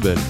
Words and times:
sustainable. 0.00 0.20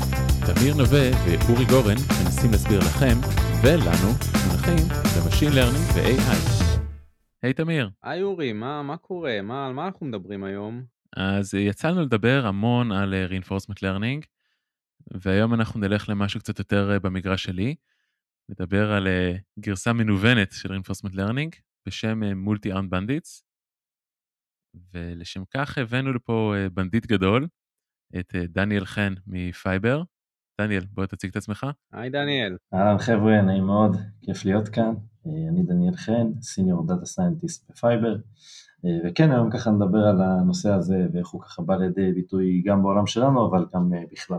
תמיר 0.47 0.75
נווה 0.75 1.11
ואורי 1.25 1.65
גורן 1.65 1.97
מנסים 2.25 2.51
להסביר 2.51 2.79
לכם 2.79 3.17
ולנו 3.63 4.09
מונחים 4.47 4.89
ב 5.17 5.21
machine 5.21 5.53
learning 5.53 5.85
ו-AI. 5.95 6.65
היי 7.43 7.53
תמיר. 7.53 7.91
היי 8.03 8.23
אורי, 8.23 8.53
מה, 8.53 8.83
מה 8.83 8.97
קורה? 8.97 9.43
מה, 9.43 9.67
על 9.67 9.73
מה 9.73 9.87
אנחנו 9.87 10.07
מדברים 10.07 10.45
היום? 10.45 10.85
אז 11.17 11.55
יצאנו 11.55 12.03
לדבר 12.03 12.47
המון 12.47 12.93
על 12.93 13.15
אה, 13.15 13.27
reinforcement 13.27 13.79
learning, 13.79 14.27
והיום 15.11 15.55
אנחנו 15.55 15.81
נלך 15.81 16.09
למשהו 16.09 16.41
קצת 16.41 16.59
יותר 16.59 16.91
אה, 16.93 16.99
במגרש 16.99 17.45
שלי, 17.45 17.75
נדבר 18.49 18.93
על 18.93 19.07
אה, 19.07 19.37
גרסה 19.59 19.93
מנוונת 19.93 20.53
של 20.53 20.69
reinforcement 20.73 21.15
learning 21.15 21.61
בשם 21.87 22.21
multi-armed 22.23 22.95
bandits, 22.95 23.43
ולשם 24.95 25.43
כך 25.55 25.79
הבאנו 25.79 26.13
לפה 26.13 26.55
בנדיט 26.73 27.07
גדול, 27.07 27.47
את 28.19 28.35
דניאל 28.49 28.85
חן 28.85 29.15
מפייבר. 29.27 30.03
דניאל, 30.61 30.85
בוא 30.93 31.07
תציג 31.07 31.31
את 31.31 31.37
עצמך. 31.37 31.67
היי 31.93 32.11
דניאל. 32.11 32.57
אהלן 32.75 32.99
חבר'ה, 32.99 33.43
נעים 33.43 33.65
מאוד, 33.65 33.97
כיף 34.23 34.45
להיות 34.45 34.69
כאן. 34.69 34.95
אני 35.27 35.63
דניאל 35.63 35.97
חן, 35.97 36.27
senior 36.43 36.87
data 36.87 37.07
scientist 37.07 37.71
בפייבר, 37.71 38.17
וכן, 39.05 39.31
היום 39.33 39.51
ככה 39.51 39.71
נדבר 39.71 39.99
על 39.99 40.23
הנושא 40.23 40.71
הזה 40.71 41.07
ואיך 41.13 41.29
הוא 41.29 41.43
ככה 41.43 41.63
בא 41.63 41.77
לידי 41.77 42.13
ביטוי 42.13 42.63
גם 42.67 42.83
בעולם 42.83 43.07
שלנו, 43.07 43.49
אבל 43.51 43.67
גם 43.75 43.91
בכלל. 44.13 44.39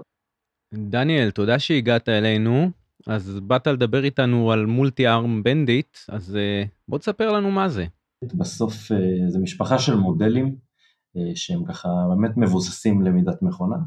דניאל, 0.73 1.31
תודה 1.31 1.59
שהגעת 1.59 2.09
אלינו. 2.09 2.69
אז 3.07 3.39
באת 3.39 3.67
לדבר 3.67 4.03
איתנו 4.03 4.51
על 4.51 4.65
multi-armed 4.65 5.43
bandit, 5.43 5.97
אז 6.09 6.37
בוא 6.87 6.97
תספר 6.97 7.31
לנו 7.31 7.51
מה 7.51 7.69
זה. 7.69 7.85
בסוף 8.33 8.73
זה 9.27 9.39
משפחה 9.39 9.79
של 9.79 9.95
מודלים 9.95 10.55
שהם 11.35 11.65
ככה 11.65 11.89
באמת 12.09 12.37
מבוססים 12.37 13.01
למידת 13.01 13.41
מכונה, 13.41 13.77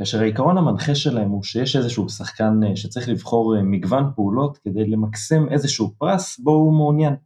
כאשר 0.00 0.20
העיקרון 0.20 0.58
המנחה 0.58 0.94
שלהם 0.94 1.30
הוא 1.30 1.42
שיש 1.42 1.76
איזשהו 1.76 2.08
שחקן 2.08 2.60
אה, 2.64 2.76
שצריך 2.76 3.08
לבחור 3.08 3.56
אה, 3.56 3.62
מגוון 3.62 4.10
פעולות 4.14 4.58
כדי 4.58 4.86
למקסם 4.86 5.48
איזשהו 5.48 5.94
פרס 5.98 6.38
בו 6.38 6.50
הוא 6.50 6.72
מעוניין. 6.72 7.16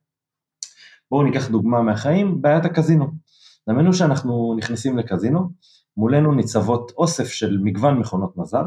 בואו 1.10 1.22
ניקח 1.22 1.48
דוגמה 1.48 1.82
מהחיים, 1.82 2.42
בעיית 2.42 2.64
הקזינו. 2.64 3.06
דמיינו 3.68 3.94
שאנחנו 3.94 4.54
נכנסים 4.58 4.98
לקזינו, 4.98 5.50
מולנו 5.96 6.34
ניצבות 6.34 6.92
אוסף 6.96 7.28
של 7.28 7.58
מגוון 7.62 7.98
מכונות 7.98 8.36
מזל, 8.36 8.64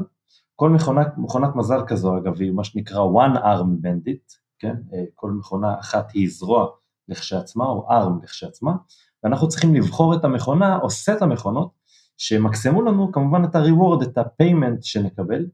כל 0.56 0.70
מכונת, 0.70 1.08
מכונת 1.18 1.56
מזל 1.56 1.80
כזו 1.88 2.18
אגב 2.18 2.42
היא 2.42 2.52
מה 2.52 2.64
שנקרא 2.64 3.00
one 3.00 3.38
arm 3.38 3.86
bandit, 3.86 4.38
כן? 4.60 4.76
אה, 4.94 5.04
כל 5.16 5.32
מכונה 5.32 5.80
אחת 5.80 6.12
היא 6.14 6.30
זרוע 6.30 6.68
לכשעצמה 7.08 7.66
או 7.66 7.88
arm 7.90 8.24
לכשעצמה, 8.24 8.72
ואנחנו 9.24 9.48
צריכים 9.48 9.76
לבחור 9.76 10.16
את 10.16 10.26
המכונה 10.26 10.78
או 10.78 10.90
סט 10.90 11.22
המכונות 11.22 11.70
שמקסמו 12.18 12.82
לנו 12.82 13.12
כמובן 13.12 13.44
את 13.44 13.56
ה-reward, 13.56 14.04
את 14.04 14.18
ה-payment 14.18 14.78
שנקבל, 14.82 15.46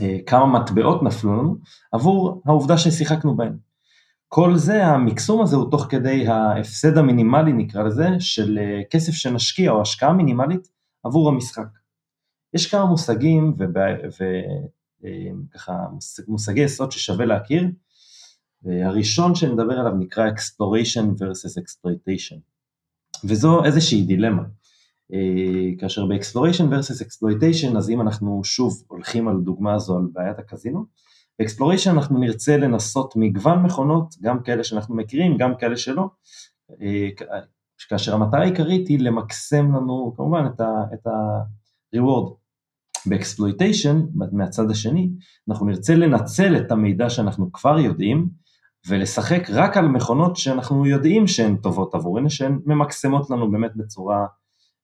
אה, 0.00 0.18
כמה 0.26 0.46
מטבעות 0.46 1.02
נפלו 1.02 1.32
לנו, 1.32 1.56
עבור 1.92 2.42
העובדה 2.46 2.78
ששיחקנו 2.78 3.36
בהן. 3.36 3.56
כל 4.28 4.56
זה, 4.56 4.86
המקסום 4.86 5.42
הזה 5.42 5.56
הוא 5.56 5.70
תוך 5.70 5.86
כדי 5.88 6.28
ההפסד 6.28 6.98
המינימלי 6.98 7.52
נקרא 7.52 7.82
לזה, 7.82 8.08
של 8.18 8.58
אה, 8.58 8.80
כסף 8.90 9.12
שנשקיע 9.12 9.70
או 9.70 9.80
השקעה 9.80 10.12
מינימלית 10.12 10.68
עבור 11.04 11.28
המשחק. 11.28 11.68
יש 12.54 12.70
כמה 12.70 12.84
מושגים 12.84 13.56
וככה 15.54 15.72
אה, 15.72 15.86
מושגי 16.28 16.60
יסוד 16.60 16.92
ששווה 16.92 17.26
להכיר, 17.26 17.68
הראשון 18.64 19.34
שנדבר 19.34 19.80
עליו 19.80 19.92
נקרא 19.92 20.30
exploration 20.30 21.04
versus 21.18 21.62
exploitation, 21.62 22.36
וזו 23.28 23.64
איזושהי 23.64 24.02
דילמה. 24.02 24.42
אה, 25.12 25.78
כאשר 25.78 26.06
ב-exploration 26.06 26.64
versus 26.70 27.04
exploitation, 27.04 27.76
אז 27.78 27.90
אם 27.90 28.00
אנחנו 28.00 28.40
שוב 28.44 28.82
הולכים 28.88 29.28
על 29.28 29.36
דוגמה 29.40 29.74
הזו 29.74 29.96
על 29.96 30.06
בעיית 30.12 30.38
הקזינו, 30.38 30.84
ב-exploration 31.40 31.90
אנחנו 31.90 32.18
נרצה 32.18 32.56
לנסות 32.56 33.14
מגוון 33.16 33.62
מכונות, 33.62 34.14
גם 34.22 34.42
כאלה 34.42 34.64
שאנחנו 34.64 34.96
מכירים, 34.96 35.36
גם 35.36 35.52
כאלה 35.58 35.76
שלא, 35.76 36.08
אה, 36.82 37.08
כאשר 37.88 38.14
המטרה 38.14 38.40
העיקרית 38.40 38.88
היא 38.88 38.98
למקסם 39.00 39.74
לנו 39.74 40.14
כמובן 40.16 40.46
את 40.94 41.06
ה-reward. 41.06 42.46
ב-exploitation, 43.08 43.96
מהצד 44.32 44.70
השני, 44.70 45.10
אנחנו 45.48 45.66
נרצה 45.66 45.94
לנצל 45.94 46.56
את 46.56 46.70
המידע 46.70 47.10
שאנחנו 47.10 47.52
כבר 47.52 47.78
יודעים, 47.78 48.28
ולשחק 48.88 49.50
רק 49.50 49.76
על 49.76 49.88
מכונות 49.88 50.36
שאנחנו 50.36 50.86
יודעים 50.86 51.26
שהן 51.26 51.56
טובות 51.56 51.94
עבורנו, 51.94 52.30
שהן 52.30 52.58
ממקסמות 52.66 53.30
לנו 53.30 53.50
באמת 53.50 53.76
בצורה 53.76 54.26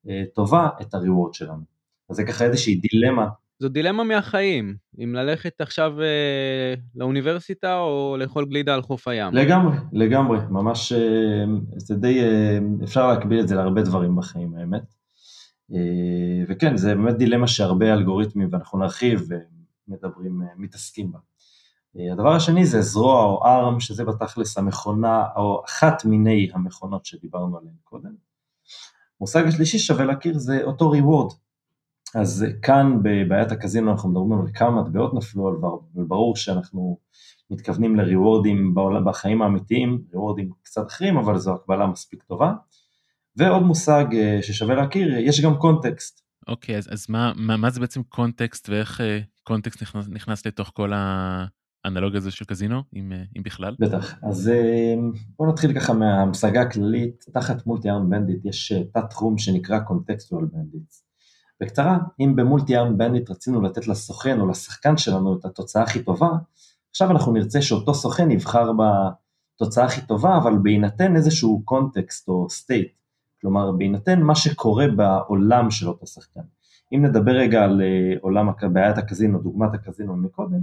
אה, 0.08 0.22
טובה 0.34 0.68
את 0.80 0.94
הריוורד 0.94 1.34
שלנו. 1.34 1.62
אז 2.10 2.16
זה 2.16 2.24
ככה 2.24 2.44
איזושהי 2.44 2.74
דילמה. 2.74 3.28
זו 3.58 3.68
דילמה 3.68 4.04
מהחיים, 4.04 4.76
אם 5.04 5.14
ללכת 5.14 5.60
עכשיו 5.60 6.02
אה, 6.02 6.74
לאוניברסיטה 6.94 7.78
או 7.78 8.16
לאכול 8.18 8.44
גלידה 8.44 8.74
על 8.74 8.82
חוף 8.82 9.08
הים. 9.08 9.34
לגמרי, 9.34 9.76
לגמרי, 9.92 10.38
ממש, 10.50 10.92
אה, 10.92 11.44
זה 11.76 11.94
די, 11.94 12.20
אה, 12.20 12.58
אפשר 12.84 13.06
להקביל 13.06 13.40
את 13.40 13.48
זה 13.48 13.54
להרבה 13.54 13.82
דברים 13.82 14.16
בחיים 14.16 14.54
האמת. 14.54 14.82
אה, 15.74 16.44
וכן, 16.48 16.76
זה 16.76 16.94
באמת 16.94 17.16
דילמה 17.16 17.46
שהרבה 17.46 17.92
אלגוריתמים, 17.92 18.48
ואנחנו 18.52 18.78
נרחיב 18.78 19.28
ומדברים, 19.88 20.42
אה, 20.42 20.46
מתעסקים 20.56 21.12
בה. 21.12 21.18
אה, 21.98 22.12
הדבר 22.12 22.34
השני 22.34 22.66
זה 22.66 22.80
זרוע 22.80 23.24
או 23.24 23.44
ארם, 23.44 23.80
שזה 23.80 24.04
בתכלס 24.04 24.58
המכונה, 24.58 25.24
או 25.36 25.62
אחת 25.68 26.04
מיני 26.04 26.50
המכונות 26.54 27.06
שדיברנו 27.06 27.58
עליהן 27.58 27.74
קודם. 27.84 28.14
המושג 29.20 29.46
השלישי 29.46 29.78
שווה 29.78 30.04
להכיר 30.04 30.38
זה 30.38 30.62
אותו 30.62 30.92
reward. 30.92 31.34
אז 32.14 32.46
כאן 32.62 32.98
בבעיית 33.02 33.52
הקזינו 33.52 33.92
אנחנו 33.92 34.08
מדברים 34.08 34.32
על 34.32 34.46
כמה 34.54 34.82
מטבעות 34.82 35.14
נפלו, 35.14 35.48
אבל 35.48 36.04
ברור 36.06 36.36
שאנחנו 36.36 36.98
מתכוונים 37.50 37.96
לריוורדים 37.96 38.74
בחיים 39.04 39.42
האמיתיים, 39.42 40.02
ריוורדים 40.12 40.50
קצת 40.62 40.86
אחרים, 40.86 41.16
אבל 41.16 41.38
זו 41.38 41.54
הקבלה 41.54 41.86
מספיק 41.86 42.22
טובה. 42.22 42.52
ועוד 43.36 43.62
מושג 43.62 44.04
אה, 44.12 44.38
ששווה 44.42 44.74
להכיר, 44.74 45.18
יש 45.18 45.40
גם 45.40 45.56
context. 45.56 46.22
אוקיי, 46.48 46.74
okay, 46.74 46.78
אז, 46.78 46.88
אז 46.92 47.06
מה, 47.08 47.32
מה, 47.36 47.56
מה 47.56 47.70
זה 47.70 47.80
בעצם 47.80 48.02
context 48.02 48.68
ואיך 48.68 49.00
אה, 49.00 49.20
context 49.42 49.82
נכנס, 49.82 50.08
נכנס 50.08 50.46
לתוך 50.46 50.70
כל 50.74 50.92
ה... 50.92 51.44
האנלוגיה 51.84 52.18
הזו 52.18 52.30
של 52.30 52.44
קזינו, 52.44 52.82
אם, 52.96 53.12
אה, 53.12 53.22
אם 53.36 53.42
בכלל? 53.42 53.76
בטח, 53.78 54.14
אז 54.22 54.48
אה, 54.48 54.94
בואו 55.38 55.48
נתחיל 55.52 55.80
ככה 55.80 55.92
מההמשגה 55.92 56.62
הכללית, 56.62 57.24
תחת 57.32 57.66
multi-armed 57.66 58.10
bandit 58.10 58.44
יש 58.44 58.72
אה, 58.72 58.84
תת 58.84 59.10
תחום 59.10 59.38
שנקרא 59.38 59.78
contextual 59.78 60.44
bandit. 60.44 60.92
בקצרה, 61.60 61.98
אם 62.20 62.36
ב 62.36 62.76
multi-armed 62.76 62.98
bandit 62.98 63.30
רצינו 63.30 63.62
לתת 63.62 63.88
לסוכן 63.88 64.40
או 64.40 64.46
לשחקן 64.46 64.96
שלנו 64.96 65.38
את 65.38 65.44
התוצאה 65.44 65.82
הכי 65.82 66.02
טובה, 66.02 66.30
עכשיו 66.90 67.10
אנחנו 67.10 67.32
נרצה 67.32 67.62
שאותו 67.62 67.94
סוכן 67.94 68.30
יבחר 68.30 68.72
בתוצאה 68.72 69.84
הכי 69.84 70.06
טובה, 70.06 70.36
אבל 70.36 70.52
בהינתן 70.62 71.16
איזשהו 71.16 71.62
context 71.64 72.28
או 72.28 72.50
state, 72.50 72.92
כלומר 73.40 73.72
בהינתן 73.72 74.22
מה 74.22 74.34
שקורה 74.34 74.86
בעולם 74.96 75.70
של 75.70 75.88
אותו 75.88 76.06
שחקן. 76.06 76.40
אם 76.94 77.04
נדבר 77.04 77.32
רגע 77.32 77.64
על 77.64 77.82
עולם 78.20 78.48
בעיית 78.72 78.98
הקזינו, 78.98 79.38
דוגמת 79.38 79.74
הקזינו 79.74 80.16
מקודם, 80.16 80.60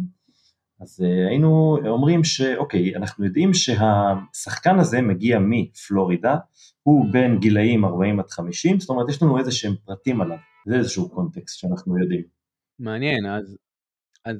אז 0.81 1.01
אה, 1.03 1.27
היינו 1.29 1.77
אומרים 1.87 2.23
שאוקיי, 2.23 2.95
אנחנו 2.95 3.25
יודעים 3.25 3.51
שהשחקן 3.53 4.79
הזה 4.79 5.01
מגיע 5.01 5.39
מפלורידה, 5.41 6.35
הוא 6.83 7.05
בין 7.11 7.39
גילאים 7.39 7.85
40 7.85 8.19
עד 8.19 8.29
50, 8.29 8.79
זאת 8.79 8.89
אומרת 8.89 9.09
יש 9.09 9.21
לנו 9.21 9.37
איזה 9.37 9.51
שהם 9.51 9.75
פרטים 9.85 10.21
עליו, 10.21 10.37
זה 10.67 10.75
איזשהו 10.75 11.09
קונטקסט 11.09 11.59
שאנחנו 11.59 11.99
יודעים. 11.99 12.23
מעניין, 12.79 13.25
אז, 13.25 13.57
אז, 14.25 14.37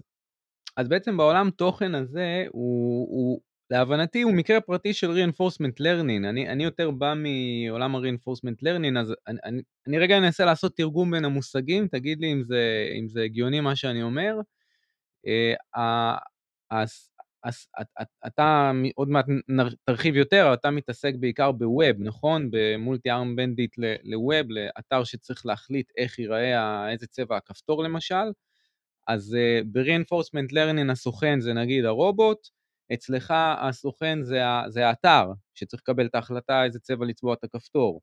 אז 0.78 0.88
בעצם 0.88 1.18
בעולם 1.18 1.50
תוכן 1.50 1.96
הזה 1.96 2.46
הוא, 2.52 3.08
הוא 3.10 3.42
להבנתי 3.72 4.22
הוא 4.22 4.34
מקרה 4.34 4.62
פרטי 4.62 4.94
של 4.94 5.12
reinforcement 5.12 5.82
learning, 5.82 6.30
אני, 6.30 6.50
אני 6.50 6.64
יותר 6.64 6.92
בא 6.92 7.14
מעולם 7.16 7.96
ה-reinforcement 7.96 8.64
learning, 8.64 9.00
אז 9.00 9.14
אני, 9.28 9.40
אני, 9.46 9.62
אני 9.88 10.00
רגע 10.00 10.18
אנסה 10.18 10.46
לעשות 10.46 10.78
תרגום 10.78 11.12
בין 11.12 11.26
המושגים, 11.26 11.88
תגיד 11.88 12.20
לי 12.20 12.34
אם 12.34 12.44
זה, 12.44 12.88
אם 13.00 13.08
זה 13.08 13.22
הגיוני 13.22 13.60
מה 13.60 13.76
שאני 13.76 14.04
אומר. 14.04 14.36
אה, 15.28 16.18
אתה 18.28 18.72
עוד 18.96 19.10
מעט 19.10 19.26
תרחיב 19.86 20.16
יותר, 20.16 20.54
אתה 20.54 20.72
מתעסק 20.72 21.14
בעיקר 21.20 21.52
בווב, 21.52 21.96
נכון? 22.00 22.50
במולטי 22.52 23.12
ארם 23.12 23.36
בנדיט 23.36 23.76
לווב, 24.04 24.46
לאתר 24.50 25.04
שצריך 25.04 25.46
להחליט 25.46 25.92
איך 25.98 26.20
ייראה, 26.20 26.92
איזה 26.92 27.08
צבע 27.08 27.38
הכפתור 27.38 27.84
למשל. 27.84 28.26
אז 29.08 29.38
uh, 29.38 29.66
ב-reinforcement 29.72 30.52
learning 30.52 30.92
הסוכן 30.92 31.40
זה 31.40 31.54
נגיד 31.54 31.86
הרובוט, 31.86 32.48
אצלך 32.94 33.34
הסוכן 33.62 34.24
זה 34.68 34.88
האתר, 34.88 35.32
שצריך 35.56 35.82
לקבל 35.82 36.06
את 36.06 36.16
ההחלטה 36.16 36.64
איזה 36.64 36.80
צבע 36.80 37.06
לצבוע 37.06 37.34
את 37.34 37.44
הכפתור. 37.44 38.02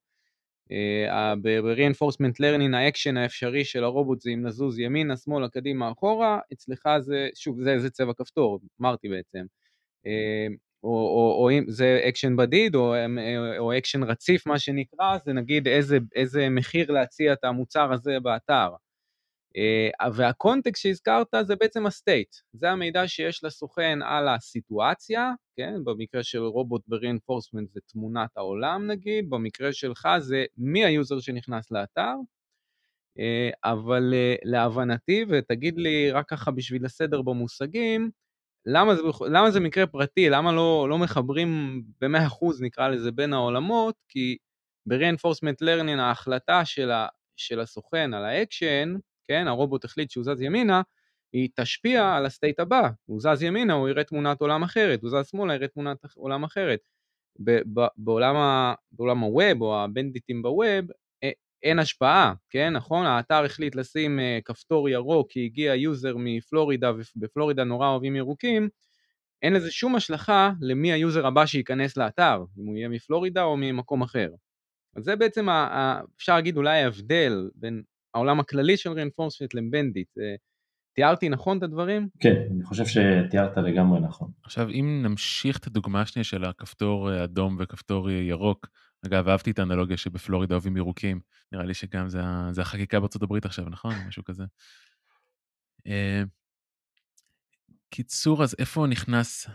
אה, 0.72 1.34
ב-reinforcement 1.42 2.40
learning 2.40 2.76
האקשן 2.76 3.16
האפשרי 3.16 3.64
של 3.64 3.84
הרובוט 3.84 4.20
זה 4.20 4.30
אם 4.30 4.46
לזוז 4.46 4.78
ימינה, 4.78 5.16
שמאלה, 5.16 5.48
קדימה, 5.48 5.92
אחורה, 5.92 6.38
אצלך 6.52 6.88
זה, 7.00 7.28
שוב, 7.34 7.62
זה, 7.62 7.78
זה 7.78 7.90
צבע 7.90 8.12
כפתור, 8.18 8.60
אמרתי 8.80 9.08
בעצם. 9.08 9.44
אה, 10.06 10.46
או, 10.84 10.90
או, 10.90 11.42
או 11.42 11.50
אם 11.50 11.64
זה 11.68 12.00
אקשן 12.08 12.36
בדיד, 12.36 12.74
או, 12.74 12.94
או 13.58 13.78
אקשן 13.78 14.02
רציף, 14.02 14.46
מה 14.46 14.58
שנקרא, 14.58 15.18
זה 15.24 15.32
נגיד 15.32 15.68
איזה, 15.68 15.98
איזה 16.14 16.48
מחיר 16.50 16.90
להציע 16.92 17.32
את 17.32 17.44
המוצר 17.44 17.92
הזה 17.92 18.20
באתר. 18.22 18.68
אה, 19.56 20.10
וה 20.14 20.29
context 20.29 20.82
שהזכרת 20.82 21.26
זה 21.42 21.56
בעצם 21.56 21.86
ה 21.86 21.93
state, 21.93 22.36
זה 22.52 22.70
המידע 22.70 23.08
שיש 23.08 23.44
לסוכן 23.44 23.98
על 24.02 24.28
הסיטואציה, 24.28 25.32
כן? 25.56 25.74
במקרה 25.84 26.22
של 26.22 26.42
רובוט 26.42 26.82
ב-reinforcement 26.88 27.66
זה 27.72 27.80
תמונת 27.86 28.36
העולם 28.36 28.86
נגיד, 28.86 29.30
במקרה 29.30 29.72
שלך 29.72 30.08
זה 30.18 30.44
מי 30.58 30.84
ה 30.84 30.91
user 30.91 31.20
שנכנס 31.20 31.70
לאתר, 31.70 32.14
אה, 33.18 33.50
אבל 33.64 34.14
אה, 34.14 34.34
להבנתי, 34.44 35.24
ותגיד 35.28 35.78
לי 35.78 36.10
רק 36.10 36.28
ככה 36.28 36.50
בשביל 36.50 36.84
הסדר 36.84 37.22
במושגים, 37.22 38.10
למה 38.66 38.94
זה, 38.94 39.02
למה 39.30 39.50
זה 39.50 39.60
מקרה 39.60 39.86
פרטי, 39.86 40.28
למה 40.30 40.52
לא, 40.52 40.86
לא 40.90 40.98
מחברים 40.98 41.82
ב-100% 42.00 42.46
נקרא 42.60 42.88
לזה 42.88 43.12
בין 43.12 43.32
העולמות, 43.32 43.94
כי 44.08 44.36
ב-reinforcement 44.86 45.64
learning 45.64 46.00
ההחלטה 46.00 46.64
של, 46.64 46.90
ה, 46.90 47.08
של 47.36 47.60
הסוכן 47.60 48.14
על 48.14 48.24
האקשן, 48.24 48.94
כן, 49.28 49.48
הרובוט 49.48 49.84
החליט 49.84 50.10
שהוא 50.10 50.24
זז 50.24 50.40
ימינה, 50.40 50.82
היא 51.32 51.48
תשפיע 51.54 52.14
על 52.14 52.26
ה 52.26 52.32
state 52.32 52.60
הבא, 52.60 52.90
הוא 53.06 53.20
זז 53.20 53.42
ימינה, 53.42 53.72
הוא 53.72 53.88
יראה 53.88 54.04
תמונת 54.04 54.40
עולם 54.40 54.62
אחרת, 54.62 55.02
הוא 55.02 55.10
זז 55.10 55.28
שמאלה, 55.30 55.54
יראה 55.54 55.68
תמונת 55.68 55.98
עולם 56.14 56.44
אחרת. 56.44 56.80
בעולם, 57.96 58.36
ה, 58.36 58.74
בעולם 58.92 59.18
ה 59.18 59.29
web 59.29 59.62
או 59.62 59.80
הבנדיטים 59.80 60.42
ב 60.42 60.51
web, 60.51 60.86
אין 61.62 61.78
השפעה, 61.78 62.34
כן, 62.50 62.72
נכון? 62.72 63.06
האתר 63.06 63.44
החליט 63.44 63.74
לשים 63.74 64.18
uh, 64.18 64.42
כפתור 64.44 64.88
ירוק 64.88 65.30
כי 65.30 65.44
הגיע 65.44 65.74
user 65.74 66.14
מפלורידה 66.18 66.92
ובפלורידה 67.16 67.64
נורא 67.64 67.88
אוהבים 67.88 68.16
ירוקים, 68.16 68.68
אין 69.42 69.52
לזה 69.52 69.70
שום 69.70 69.94
השלכה 69.94 70.52
למי 70.60 70.92
ה 70.92 70.99
user 70.99 71.26
הבא 71.26 71.46
שייכנס 71.46 71.96
לאתר, 71.96 72.44
אם 72.58 72.66
הוא 72.66 72.76
יהיה 72.76 72.88
מפלורידה 72.88 73.42
או 73.42 73.56
ממקום 73.56 74.02
אחר. 74.02 74.30
אז 74.96 75.04
זה 75.04 75.16
בעצם, 75.16 75.48
ה, 75.48 75.52
ה, 75.52 76.00
אפשר 76.16 76.34
להגיד 76.34 76.56
אולי 76.56 76.82
ההבדל 76.82 77.50
בין 77.54 77.82
העולם 78.16 78.40
הכללי 78.40 78.76
של 78.76 78.90
reinforcement 78.90 79.48
לבנדיט. 79.54 80.08
תיארתי 80.94 81.28
נכון 81.28 81.58
את 81.58 81.62
הדברים? 81.62 82.08
כן, 82.20 82.34
אני 82.54 82.64
חושב 82.64 82.84
שתיארת 82.86 83.56
לגמרי 83.56 84.00
נכון. 84.00 84.30
עכשיו, 84.42 84.68
אם 84.70 85.00
נמשיך 85.02 85.58
את 85.58 85.66
הדוגמה 85.66 86.00
השנייה 86.00 86.24
של 86.24 86.44
הכפתור 86.44 87.12
אה, 87.12 87.24
אדום 87.24 87.56
וכפתור 87.60 88.10
ירוק, 88.10 88.66
אגב, 89.06 89.28
אהבתי 89.28 89.50
את 89.50 89.58
האנלוגיה 89.58 89.96
שבפלורידה 89.96 90.54
אוהבים 90.54 90.76
ירוקים. 90.76 91.20
נראה 91.52 91.64
לי 91.64 91.74
שגם 91.74 92.08
זה, 92.08 92.20
זה 92.50 92.62
החקיקה 92.62 93.00
בארצות 93.00 93.22
הברית 93.22 93.44
עכשיו, 93.44 93.64
נכון? 93.68 93.94
משהו 94.08 94.24
כזה. 94.24 94.44
אה, 95.86 96.22
קיצור, 97.90 98.42
אז 98.42 98.56
איפה 98.58 98.86
נכנס 98.86 99.48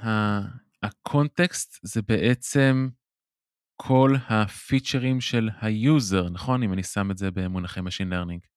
ה 0.83 0.94
context? 0.94 1.79
זה 1.83 2.01
בעצם 2.01 2.89
כל 3.75 4.15
הפיצ'רים 4.29 5.21
של 5.21 5.49
ה 5.61 5.73
user, 5.73 6.29
נכון? 6.29 6.63
אם 6.63 6.73
אני 6.73 6.83
שם 6.83 7.11
את 7.11 7.17
זה 7.17 7.31
במונחי 7.31 7.79
Machine 7.79 8.11
Learning. 8.11 8.50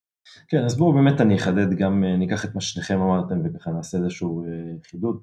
כן, 0.49 0.65
אז 0.65 0.77
בואו 0.77 0.93
באמת 0.93 1.21
אני 1.21 1.37
אחדד 1.37 1.75
גם, 1.75 2.05
אה, 2.05 2.17
ניקח 2.17 2.45
את 2.45 2.55
מה 2.55 2.61
ששניכם 2.61 3.01
אמרתם 3.01 3.35
וככה 3.45 3.71
נעשה 3.71 3.99
איזשהו 3.99 4.45
אה, 4.45 4.51
חידוד. 4.91 5.21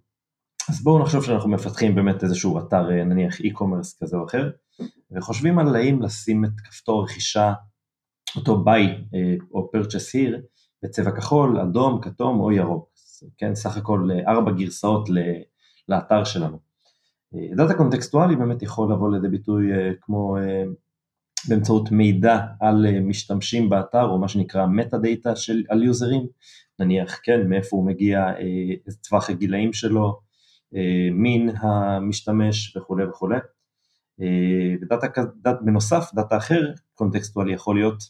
אז 0.69 0.83
בואו 0.83 0.99
נחשוב 0.99 1.23
שאנחנו 1.23 1.49
מפתחים 1.49 1.95
באמת 1.95 2.23
איזשהו 2.23 2.59
אתר 2.59 2.89
נניח 2.89 3.39
e-commerce 3.39 3.99
כזה 4.01 4.17
או 4.17 4.25
אחר, 4.25 4.49
וחושבים 5.11 5.59
על 5.59 5.75
האם 5.75 6.01
לשים 6.01 6.45
את 6.45 6.61
כפתור 6.63 7.03
רכישה, 7.03 7.53
אותו 8.35 8.63
buy 8.65 9.15
אה, 9.15 9.35
או 9.51 9.71
purchase 9.75 10.13
here, 10.13 10.39
בצבע 10.83 11.11
כחול, 11.11 11.59
אדום, 11.59 12.01
כתום 12.01 12.39
או 12.39 12.51
ירוק, 12.51 12.89
כן, 13.37 13.55
סך 13.55 13.77
הכל 13.77 14.09
אה, 14.11 14.31
ארבע 14.31 14.51
גרסאות 14.51 15.09
לאתר 15.89 16.23
שלנו. 16.23 16.59
אה, 17.35 17.55
data 17.55 17.73
קונטקסטואלי 17.73 18.35
באמת 18.35 18.61
יכול 18.61 18.91
לבוא 18.91 19.11
לידי 19.11 19.27
ביטוי 19.27 19.63
כמו 20.01 20.37
באמצעות 21.49 21.91
מידע 21.91 22.39
על 22.59 22.99
משתמשים 23.01 23.69
באתר 23.69 24.03
או 24.03 24.19
מה 24.19 24.27
שנקרא 24.27 24.65
meta 24.65 24.97
data 24.97 25.33
על 25.69 25.83
יוזרים, 25.83 26.27
נניח 26.79 27.19
כן 27.23 27.49
מאיפה 27.49 27.77
הוא 27.77 27.85
מגיע, 27.85 28.25
איזה 28.87 28.97
טווח 28.97 29.29
הגילאים 29.29 29.73
שלו, 29.73 30.19
מין 31.11 31.49
המשתמש 31.57 32.77
וכולי 32.77 33.05
וכולי. 33.05 33.37
ו 34.81 34.86
data, 34.86 35.07
dat, 35.41 35.57
בנוסף, 35.61 36.11
data 36.13 36.37
אחר, 36.37 36.61
קונטקסטואלי 36.93 37.53
יכול 37.53 37.75
להיות 37.75 38.03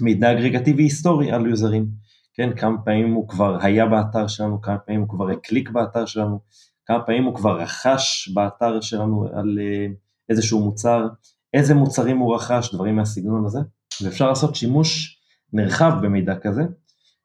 מידע 0.00 0.32
אגרגטיבי 0.32 0.82
היסטורי 0.82 1.32
על 1.32 1.46
יוזרים, 1.46 1.86
כן, 2.34 2.56
כמה 2.56 2.82
פעמים 2.84 3.12
הוא 3.12 3.28
כבר 3.28 3.58
היה 3.62 3.86
באתר 3.86 4.26
שלנו, 4.26 4.60
כמה 4.60 4.78
פעמים 4.78 5.00
הוא 5.00 5.08
כבר 5.08 5.30
הקליק 5.30 5.70
באתר 5.70 6.06
שלנו, 6.06 6.40
כמה 6.86 7.02
פעמים 7.06 7.24
הוא 7.24 7.34
כבר 7.34 7.60
רכש 7.60 8.28
באתר 8.34 8.80
שלנו 8.80 9.26
על 9.32 9.58
אה, 9.60 9.86
איזשהו 10.28 10.60
מוצר, 10.60 11.08
איזה 11.54 11.74
מוצרים 11.74 12.18
הוא 12.18 12.34
רכש, 12.34 12.74
דברים 12.74 12.96
מהסגנון 12.96 13.44
הזה, 13.44 13.58
ואפשר 14.02 14.28
לעשות 14.28 14.54
שימוש 14.54 15.18
נרחב 15.52 15.92
במידע 16.02 16.34
כזה, 16.38 16.62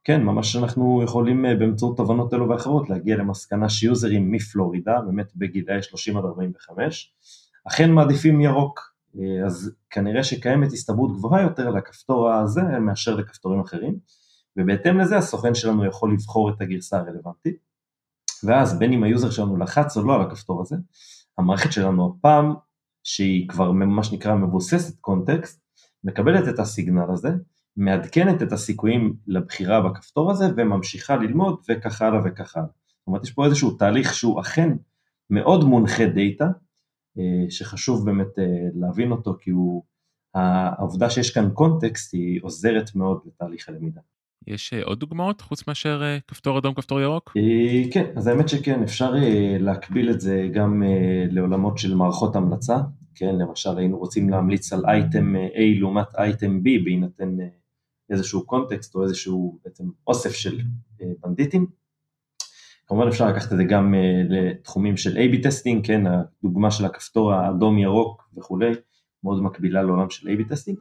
כן, 0.08 0.24
ממש 0.24 0.56
אנחנו 0.56 1.04
יכולים 1.04 1.46
אה, 1.46 1.56
באמצעות 1.56 1.98
תובנות 1.98 2.34
אלו 2.34 2.50
ואחרות 2.50 2.90
להגיע 2.90 3.18
למסקנה 3.18 3.70
שיוזרים 3.70 4.32
מפלורידה, 4.32 5.02
באמת 5.02 5.36
בגילאי 5.36 5.82
30 5.82 6.18
עד 6.18 6.26
45, 6.26 7.14
אכן 7.68 7.92
מעדיפים 7.92 8.42
ירוק, 8.42 8.94
אה, 9.20 9.46
אז 9.46 9.72
כנראה 9.90 10.24
שקיימת 10.24 10.72
הסתברות 10.74 11.18
גבוהה 11.18 11.42
יותר 11.42 11.70
לכפתור 11.70 12.32
הזה 12.32 12.62
מאשר 12.62 13.16
לכפתורים 13.16 13.60
אחרים, 13.60 14.00
ובהתאם 14.58 15.00
לזה 15.00 15.18
הסוכן 15.18 15.56
שלנו 15.56 15.86
יכול 15.86 16.14
לבחור 16.14 16.50
את 16.50 16.62
הגרסה 16.62 16.98
הרלוונטית, 16.98 17.58
ואז 18.44 18.80
בין 18.80 18.94
אם 18.94 19.04
ה 19.04 19.09
user 19.09 19.30
שלנו 19.30 19.58
לחץ 19.58 19.98
או 19.98 20.04
לא 20.04 20.16
על 20.16 20.22
הכפתור 20.22 20.62
הזה, 20.62 20.76
המערכת 21.38 21.72
שלנו 21.72 22.16
הפעם, 22.20 22.54
שהיא 23.08 23.50
כבר 23.50 23.72
מה 23.72 24.04
שנקרא 24.04 24.36
מבוססת 24.36 25.00
context, 25.00 25.62
מקבלת 26.04 26.48
את 26.48 26.60
ה 26.60 26.67
signal 26.67 27.12
הזה, 27.12 27.30
מעדכנת 27.78 28.42
את 28.42 28.52
הסיכויים 28.52 29.16
לבחירה 29.28 29.82
בכפתור 29.82 30.32
הזה 30.32 30.46
וממשיכה 30.58 31.16
ללמוד 31.16 31.60
וכך 31.70 32.02
הלאה 32.02 32.20
וכך 32.26 32.58
הלאה. 32.58 32.68
זאת 32.68 33.08
אומרת 33.08 33.24
יש 33.24 33.32
פה 33.32 33.46
איזשהו 33.46 33.72
תהליך 33.72 34.14
שהוא 34.14 34.42
אכן 34.42 34.70
מאוד 35.30 35.64
מונחה 35.64 36.06
דאטה, 36.06 36.46
אה, 37.20 37.50
שחשוב 37.50 38.06
באמת 38.06 38.40
אה, 38.40 38.46
להבין 38.76 39.12
אותו 39.12 39.38
כי 39.42 39.50
הוא, 39.50 39.84
העובדה 40.34 41.10
שיש 41.10 41.32
כאן 41.32 41.50
קונטקסט 41.54 42.14
היא 42.14 42.40
עוזרת 42.44 42.96
מאוד 42.96 43.20
לתהליך 43.26 43.70
הלמידה. 43.70 44.02
יש 44.48 44.74
אה, 44.74 44.84
עוד 44.84 45.00
דוגמאות 45.00 45.42
חוץ 45.42 45.68
מאשר 45.68 46.02
כפתור 46.28 46.58
אדום, 46.58 46.74
כפתור 46.74 47.02
ירוק? 47.02 47.34
כן, 47.92 48.06
אז 48.16 48.28
האמת 48.28 48.50
שכן, 48.50 48.84
אפשר 48.84 49.14
להקביל 49.60 50.10
את 50.10 50.22
זה 50.22 50.50
גם 50.54 50.84
לעולמות 51.30 51.78
של 51.78 51.96
מערכות 51.96 52.36
המלצה, 52.36 52.78
כן, 53.20 53.36
למשל 53.36 53.78
היינו 53.78 53.98
רוצים 53.98 54.30
להמליץ 54.30 54.74
על 54.74 54.86
אייטם 54.86 55.36
A 55.36 55.80
לעומת 55.80 56.16
אייטם 56.16 56.60
B 56.64 56.84
בהינתן 56.84 57.38
איזשהו 58.10 58.46
קונטקסט 58.46 58.96
או 58.96 59.04
איזשהו 59.04 59.60
בעצם 59.66 59.84
אוסף 60.08 60.32
של 60.32 60.60
בנדיטים. 61.24 61.66
כמובן 62.88 63.08
אפשר 63.08 63.28
לקחת 63.28 63.52
את 63.52 63.58
זה 63.58 63.64
גם 63.64 63.94
לתחומים 64.30 64.98
של 64.98 65.18
A-B 65.18 65.44
testing, 65.44 65.88
כן, 65.88 66.04
הדוגמה 66.08 66.72
של 66.72 66.86
הכפתור 66.86 67.34
האדום 67.34 67.78
ירוק 67.78 68.30
וכולי, 68.38 68.72
מאוד 69.24 69.44
מקבילה 69.44 69.84
לעולם 69.84 70.10
של 70.10 70.28
A-B 70.28 70.50
testing, 70.50 70.78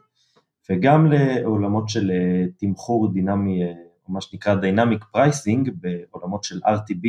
וגם 0.70 1.06
לעולמות 1.12 1.88
של 1.88 2.12
תמחור 2.56 3.12
דינמי, 3.12 3.62
מה 4.08 4.20
שנקרא 4.20 4.54
Dynamic 4.54 5.16
Pricing, 5.16 5.70
בעולמות 5.74 6.44
של 6.44 6.60
RTB, 6.64 7.08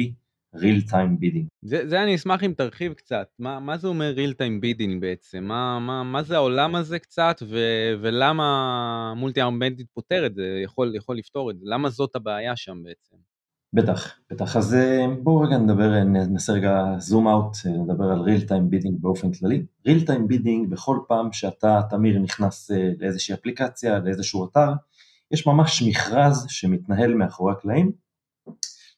real 0.59 0.89
time 0.91 1.21
bidding. 1.21 1.47
זה, 1.61 1.87
זה 1.87 2.03
אני 2.03 2.15
אשמח 2.15 2.43
אם 2.43 2.53
תרחיב 2.57 2.93
קצת, 2.93 3.27
מה, 3.39 3.59
מה 3.59 3.77
זה 3.77 3.87
אומר 3.87 4.13
real 4.15 4.33
time 4.33 4.63
bidding 4.63 4.99
בעצם? 4.99 5.43
מה, 5.43 5.79
מה, 5.79 6.03
מה 6.03 6.23
זה 6.23 6.35
העולם 6.35 6.75
הזה 6.75 6.99
קצת 6.99 7.43
ו, 7.47 7.57
ולמה 8.01 9.13
multi-armed 9.17 9.41
bandit 9.41 9.87
פותר 9.93 10.25
את 10.25 10.35
זה, 10.35 10.61
יכול, 10.63 10.95
יכול 10.95 11.17
לפתור 11.17 11.51
את 11.51 11.59
זה? 11.59 11.65
למה 11.67 11.89
זאת 11.89 12.15
הבעיה 12.15 12.55
שם 12.55 12.83
בעצם? 12.83 13.15
בטח, 13.73 14.19
בטח. 14.31 14.57
אז 14.57 14.73
אה, 14.73 15.05
בואו 15.23 15.41
רגע 15.41 15.57
נדבר, 15.57 16.03
ננסה 16.03 16.53
רגע 16.53 16.83
זום 16.97 17.27
אאוט, 17.27 17.57
אה, 17.65 17.71
נדבר 17.71 18.05
על 18.05 18.25
real 18.25 18.49
time 18.49 18.73
bidding 18.73 18.93
באופן 19.01 19.31
כללי. 19.31 19.65
real 19.87 20.07
time 20.07 20.31
bidding 20.31 20.69
בכל 20.69 20.99
פעם 21.07 21.33
שאתה, 21.33 21.81
תמיר, 21.89 22.19
נכנס 22.19 22.71
אה, 22.71 22.91
לאיזושהי 22.99 23.35
אפליקציה, 23.35 23.99
לאיזשהו 23.99 24.45
אתר, 24.45 24.73
יש 25.31 25.47
ממש 25.47 25.83
מכרז 25.87 26.45
שמתנהל 26.49 27.13
מאחורי 27.13 27.53
הקלעים, 27.53 27.91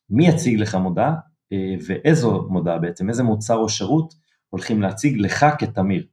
מי 0.09 0.27
יציג 0.27 0.59
לך 0.59 0.75
מודעה 0.75 1.15
ואיזו 1.87 2.47
מודעה 2.49 2.77
בעצם, 2.77 3.09
איזה 3.09 3.23
מוצר 3.23 3.55
או 3.55 3.69
שירות 3.69 4.13
הולכים 4.49 4.81
להציג 4.81 5.17
לך 5.17 5.45
כתמיר. 5.59 6.05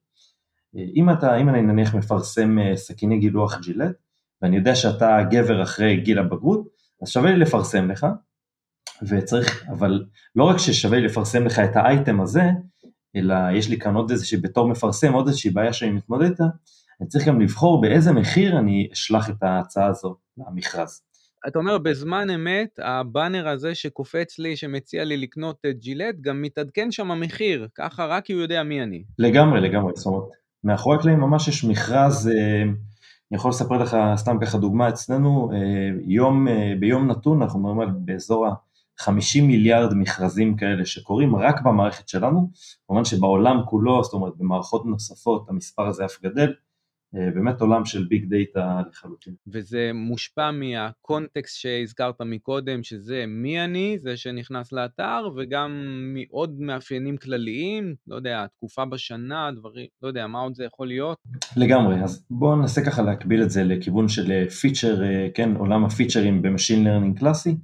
אם 0.75 1.11
אתה, 1.11 1.37
אם 1.37 1.49
אני 1.49 1.62
נניח 1.62 1.95
מפרסם 1.95 2.57
סכיני 2.75 3.19
גילוח 3.19 3.61
ג'ילט, 3.61 3.97
ואני 4.43 4.57
יודע 4.57 4.75
שאתה 4.75 5.19
גבר 5.31 5.62
אחרי 5.62 5.97
גיל 5.97 6.19
הבגרות, 6.19 6.69
אז 7.02 7.09
שווה 7.09 7.31
לי 7.31 7.37
לפרסם 7.37 7.90
לך, 7.90 8.07
וצריך, 9.09 9.64
אבל 9.69 10.05
לא 10.37 10.45
רק 10.45 10.59
ששווה 10.59 10.99
לי 10.99 11.05
לפרסם 11.05 11.45
לך 11.45 11.59
את 11.59 11.76
האייטם 11.76 12.21
הזה, 12.21 12.43
אלא 13.16 13.35
יש 13.55 13.69
לי 13.69 13.78
כאן 13.78 13.95
עוד 13.95 14.11
איזושהי, 14.11 14.38
בתור 14.38 14.69
מפרסם, 14.69 15.12
עוד 15.12 15.26
איזושהי 15.26 15.50
בעיה 15.50 15.73
שאני 15.73 15.90
מתמודד 15.90 16.31
איתה, 16.31 16.45
אני 17.00 17.09
צריך 17.09 17.26
גם 17.28 17.40
לבחור 17.40 17.81
באיזה 17.81 18.12
מחיר 18.12 18.59
אני 18.59 18.88
אשלח 18.93 19.31
את 19.31 19.43
ההצעה 19.43 19.87
הזו 19.87 20.16
למכרז. 20.38 21.02
אתה 21.47 21.59
אומר, 21.59 21.79
בזמן 21.79 22.31
אמת, 22.31 22.79
הבאנר 22.83 23.49
הזה 23.49 23.75
שקופץ 23.75 24.38
לי, 24.38 24.57
שמציע 24.57 25.05
לי 25.05 25.17
לקנות 25.17 25.57
את 25.71 25.79
ג'ילט, 25.79 26.15
גם 26.21 26.43
מתעדכן 26.43 26.91
שם 26.91 27.11
המחיר, 27.11 27.69
ככה 27.75 28.07
רק 28.07 28.31
הוא 28.31 28.41
יודע 28.41 28.62
מי 28.62 28.83
אני. 28.83 29.05
לגמרי, 29.19 29.61
לגמרי, 29.61 29.93
זאת 29.97 30.07
אומרת, 30.07 30.29
מאחורי 30.65 30.97
הקלעים 30.97 31.21
ממש 31.21 31.49
יש 31.49 31.65
מכרז, 31.65 32.29
אה, 32.29 32.62
אני 33.31 33.37
יכול 33.37 33.49
לספר 33.49 33.75
לך 33.75 33.97
סתם 34.17 34.38
ככה 34.43 34.59
דוגמה 34.59 34.88
אצלנו, 34.88 35.50
יום, 36.07 36.47
ביום 36.81 37.11
נתון 37.11 37.43
אנחנו 37.43 37.59
מדברים 37.59 37.81
על 37.81 37.88
באזור 37.99 38.47
ה-50 38.47 39.43
מיליארד 39.43 39.95
מכרזים 39.95 40.57
כאלה 40.57 40.85
שקורים 40.85 41.37
רק 41.37 41.62
במערכת 41.62 42.09
שלנו, 42.09 42.50
כמובן 42.87 43.05
שבעולם 43.05 43.57
כולו, 43.67 44.05
זאת 44.05 44.12
אומרת 44.12 44.33
במערכות 44.37 44.87
נוספות 44.87 45.47
המספר 45.49 45.87
הזה 45.87 46.05
אף 46.05 46.23
גדל, 46.23 46.49
אה, 46.49 46.65
באמת 47.35 47.61
עולם 47.61 47.85
של 47.85 48.04
ביג 48.04 48.25
דאטה 48.25 48.80
לחלוטין. 48.90 49.35
וזה 49.46 49.90
מושפע 49.94 50.50
מהקונטקסט 50.50 51.56
שהזכרת 51.56 52.20
מקודם, 52.20 52.82
שזה 52.82 53.25
מי 53.28 53.64
אני, 53.64 53.99
זה 53.99 54.16
שנכנס 54.16 54.73
לאתר, 54.73 55.28
וגם 55.37 55.70
מעוד 56.14 56.61
מאפיינים 56.61 57.16
כלליים, 57.16 57.94
לא 58.06 58.16
יודע, 58.16 58.46
תקופה 58.46 58.85
בשנה, 58.85 59.50
דברים, 59.56 59.87
לא 60.02 60.08
יודע, 60.08 60.26
מה 60.26 60.40
עוד 60.40 60.54
זה 60.54 60.64
יכול 60.64 60.87
להיות? 60.87 61.18
לגמרי, 61.56 62.02
אז 62.02 62.26
בואו 62.30 62.56
ננסה 62.56 62.85
ככה 62.85 63.02
להקביל 63.02 63.42
את 63.42 63.50
זה 63.50 63.64
לכיוון 63.64 64.08
של 64.08 64.49
feature, 64.49 65.02
אה, 65.02 65.26
אה, 65.26 65.28
כן, 65.35 65.56
עולם 65.56 65.85
הפיצ'רים 65.85 66.42
ב 66.43 66.48
machine 66.48 66.85
learning 66.85 67.19
קלאסי, 67.18 67.56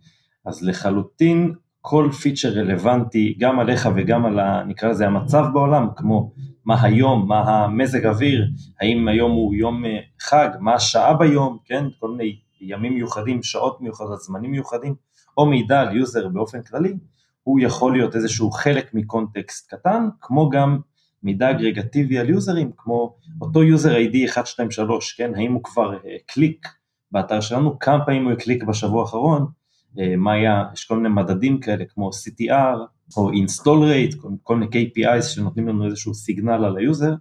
אז 0.47 0.63
לחלוטין 0.63 1.53
כל 1.81 2.09
feature 2.23 2.49
רלוונטי 2.49 3.37
גם 3.39 3.61
עליך 3.61 3.89
וגם 3.97 4.27
על, 4.27 4.39
ה, 4.39 4.65
נקרא 4.65 4.89
לזה, 4.89 5.07
המצב 5.07 5.45
בעולם, 5.53 5.87
כמו 5.97 6.33
מה 6.65 6.83
היום, 6.83 7.29
מה 7.29 7.41
המזג 7.41 8.07
אוויר, 8.07 8.49
האם 8.81 9.09
היום 9.09 9.33
הוא 9.33 9.55
יום 9.55 9.85
אה, 9.85 9.99
חג, 10.21 10.49
מה 10.61 10.75
השעה 10.75 11.15
ביום, 11.15 11.59
כן, 11.65 11.85
כל 11.99 12.11
מיני 12.11 12.37
ימים 12.61 12.95
מיוחדים, 12.95 13.43
שעות 13.43 13.81
מיוחדות, 13.81 14.21
זמנים 14.21 14.51
מיוחדים, 14.51 14.95
או 15.37 15.47
מידע 15.47 15.81
על 15.81 15.97
user 15.97 16.29
באופן 16.29 16.63
כללי, 16.63 16.95
הוא 17.43 17.61
יכול 17.61 17.93
להיות 17.93 18.17
איזשהו 18.17 18.51
חלק 18.51 18.95
מ 18.95 19.05
context 19.05 19.75
קטן, 19.75 20.09
כמו 20.21 20.51
גם 20.51 20.79
מידע 21.23 21.51
אגרגטיבי 21.51 22.19
על 22.19 22.31
יוזרים, 22.31 22.71
כמו 22.77 23.17
אותו 23.41 23.63
user 23.63 23.95
ID 23.97 24.17
123, 24.27 25.13
כן, 25.13 25.35
האם 25.35 25.53
הוא 25.53 25.63
כבר 25.65 25.97
אה, 25.97 26.05
קליק 26.27 26.69
באתר 27.11 27.41
שלנו, 27.41 27.79
כמה 27.79 28.05
פעמים 28.05 28.25
הוא 28.25 28.33
הקליק 28.33 28.65
בשבוע 28.65 29.03
האחרון, 29.03 29.47
אה, 29.97 30.01
מה 30.17 30.33
היה, 30.33 30.65
יש 30.75 30.85
כל 30.85 30.97
מיני 30.97 31.09
מדדים 31.09 31.61
כאלה 31.61 31.85
כמו 31.89 32.11
CTR, 32.11 32.79
או 33.17 33.31
install 33.31 33.81
rate, 33.93 34.21
כל, 34.23 34.29
כל 34.43 34.57
מיני 34.57 34.71
KPIs 34.71 35.23
שנותנים 35.23 35.69
לנו 35.69 35.87
איזשהו 35.87 36.15
signal 36.15 36.65
על 36.65 36.77
ה 36.77 36.83
user, 36.83 37.15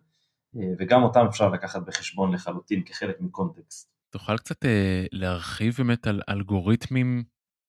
אה, 0.56 0.62
וגם 0.80 1.04
אותם 1.04 1.26
אפשר 1.30 1.50
לקחת 1.50 1.82
בחשבון 1.86 2.34
לחלוטין 2.34 2.84
כחלק 2.86 3.22
מקונטקסט. 3.22 3.92
תוכל 4.14 4.38
קצת 4.38 4.66
אה, 4.66 5.06
להרחיב 5.12 5.74
באמת 5.78 6.08
על 6.08 6.22
אלגוריתמים, 6.30 7.24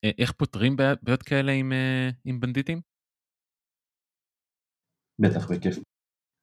אה, 0.05 0.11
איך 0.19 0.33
פותרים 0.33 0.77
בעיות 0.77 1.23
כאלה 1.23 1.53
עם, 1.53 1.73
אה, 1.73 2.11
עם 2.25 2.41
בנדיטים? 2.41 2.81
בטח, 5.19 5.51
בכיף. 5.51 5.79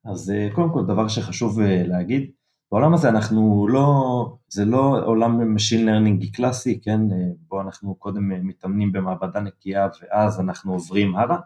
אז 0.06 0.32
אה, 0.32 0.48
קודם 0.56 0.74
כל 0.74 0.84
דבר 0.94 1.08
שחשוב 1.08 1.60
אה, 1.60 1.84
להגיד, 1.88 2.32
בעולם 2.72 2.94
הזה 2.94 3.10
אנחנו 3.10 3.68
לא, 3.68 4.38
זה 4.48 4.66
לא 4.66 5.02
עולם 5.06 5.56
Machine 5.56 5.86
Learning 5.86 6.36
קלאסי, 6.36 6.82
כן, 6.82 7.02
אה, 7.12 7.18
בו 7.48 7.62
אנחנו 7.62 7.96
קודם 7.96 8.32
אה, 8.32 8.38
מתאמנים 8.44 8.92
במעבדה 8.92 9.40
נקייה 9.40 9.88
ואז 10.02 10.40
אנחנו 10.40 10.74
עוברים 10.74 11.16
הלאה, 11.16 11.38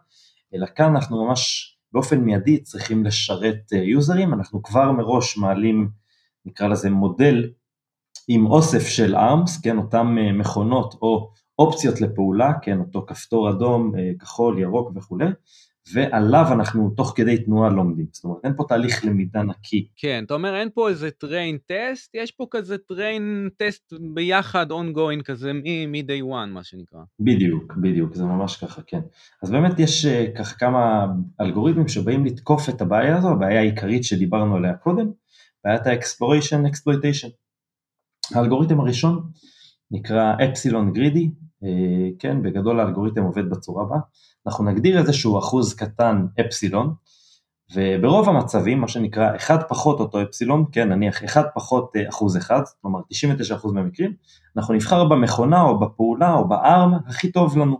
אלא 0.53 0.65
כאן 0.75 0.85
אנחנו 0.85 1.25
ממש 1.25 1.73
באופן 1.91 2.19
מיידי 2.19 2.61
צריכים 2.61 3.05
לשרת 3.05 3.71
יוזרים, 3.71 4.33
אנחנו 4.33 4.63
כבר 4.63 4.91
מראש 4.91 5.37
מעלים, 5.37 5.89
נקרא 6.45 6.67
לזה 6.67 6.89
מודל 6.89 7.49
עם 8.27 8.45
אוסף 8.45 8.87
של 8.87 9.15
ARMS, 9.15 9.63
כן, 9.63 9.77
אותן 9.77 10.07
מכונות 10.33 10.93
או 11.01 11.31
אופציות 11.59 12.01
לפעולה, 12.01 12.51
כן, 12.61 12.79
אותו 12.79 13.05
כפתור 13.07 13.49
אדום, 13.49 13.91
כחול, 14.19 14.59
ירוק 14.59 14.91
וכולי, 14.95 15.25
ועליו 15.91 16.45
אנחנו 16.51 16.89
תוך 16.89 17.13
כדי 17.15 17.37
תנועה 17.37 17.69
לומדים, 17.69 18.05
זאת 18.11 18.23
אומרת 18.23 18.39
אין 18.43 18.53
פה 18.57 18.65
תהליך 18.67 19.05
למידה 19.05 19.43
נקי. 19.43 19.87
כן, 19.95 20.23
אתה 20.25 20.33
אומר 20.33 20.55
אין 20.55 20.69
פה 20.73 20.89
איזה 20.89 21.09
train 21.23 21.71
test, 21.71 22.09
יש 22.13 22.31
פה 22.31 22.45
כזה 22.51 22.75
train 22.91 23.49
test 23.63 23.97
ביחד 24.13 24.71
ongoing 24.71 25.23
כזה 25.23 25.53
מ-day 25.53 26.23
one 26.23 26.49
מה 26.53 26.63
שנקרא. 26.63 26.99
בדיוק, 27.19 27.73
בדיוק, 27.73 28.15
זה 28.15 28.23
ממש 28.23 28.57
ככה, 28.57 28.81
כן. 28.81 29.01
אז 29.43 29.51
באמת 29.51 29.79
יש 29.79 30.05
אה, 30.05 30.25
ככה 30.37 30.55
כמה 30.55 31.05
אלגוריתמים 31.41 31.87
שבאים 31.87 32.25
לתקוף 32.25 32.69
את 32.69 32.81
הבעיה 32.81 33.17
הזו, 33.17 33.31
הבעיה 33.31 33.59
העיקרית 33.59 34.03
שדיברנו 34.03 34.55
עליה 34.55 34.73
קודם, 34.73 35.11
בעיית 35.63 35.87
ה-exploration 35.87 36.67
exploitation. 36.71 37.29
האלגוריתם 38.35 38.79
הראשון 38.79 39.29
נקרא 39.91 40.33
אפסילון 40.43 40.93
גרידי, 40.93 41.29
כן, 42.19 42.43
בגדול 42.43 42.79
האלגוריתם 42.79 43.23
עובד 43.23 43.49
בצורה 43.49 43.83
הבאה. 43.83 43.99
אנחנו 44.47 44.63
נגדיר 44.63 44.99
איזשהו 44.99 45.39
אחוז 45.39 45.73
קטן 45.73 46.25
אפסילון, 46.39 46.93
וברוב 47.75 48.29
המצבים, 48.29 48.81
מה 48.81 48.87
שנקרא 48.87 49.35
1 49.35 49.69
פחות 49.69 49.99
אותו 49.99 50.21
אפסילון, 50.21 50.65
כן, 50.71 50.89
נניח 50.89 51.23
1 51.23 51.45
פחות 51.55 51.95
אה, 51.95 52.09
אחוז 52.09 52.37
אחד, 52.37 52.61
כלומר 52.81 52.99
99% 53.63 53.71
מהמקרים, 53.73 54.13
אנחנו 54.57 54.73
נבחר 54.73 55.05
במכונה 55.05 55.61
או 55.61 55.79
בפעולה 55.79 56.33
או 56.33 56.47
בארם 56.47 56.93
הכי 57.07 57.31
טוב 57.31 57.57
לנו. 57.57 57.79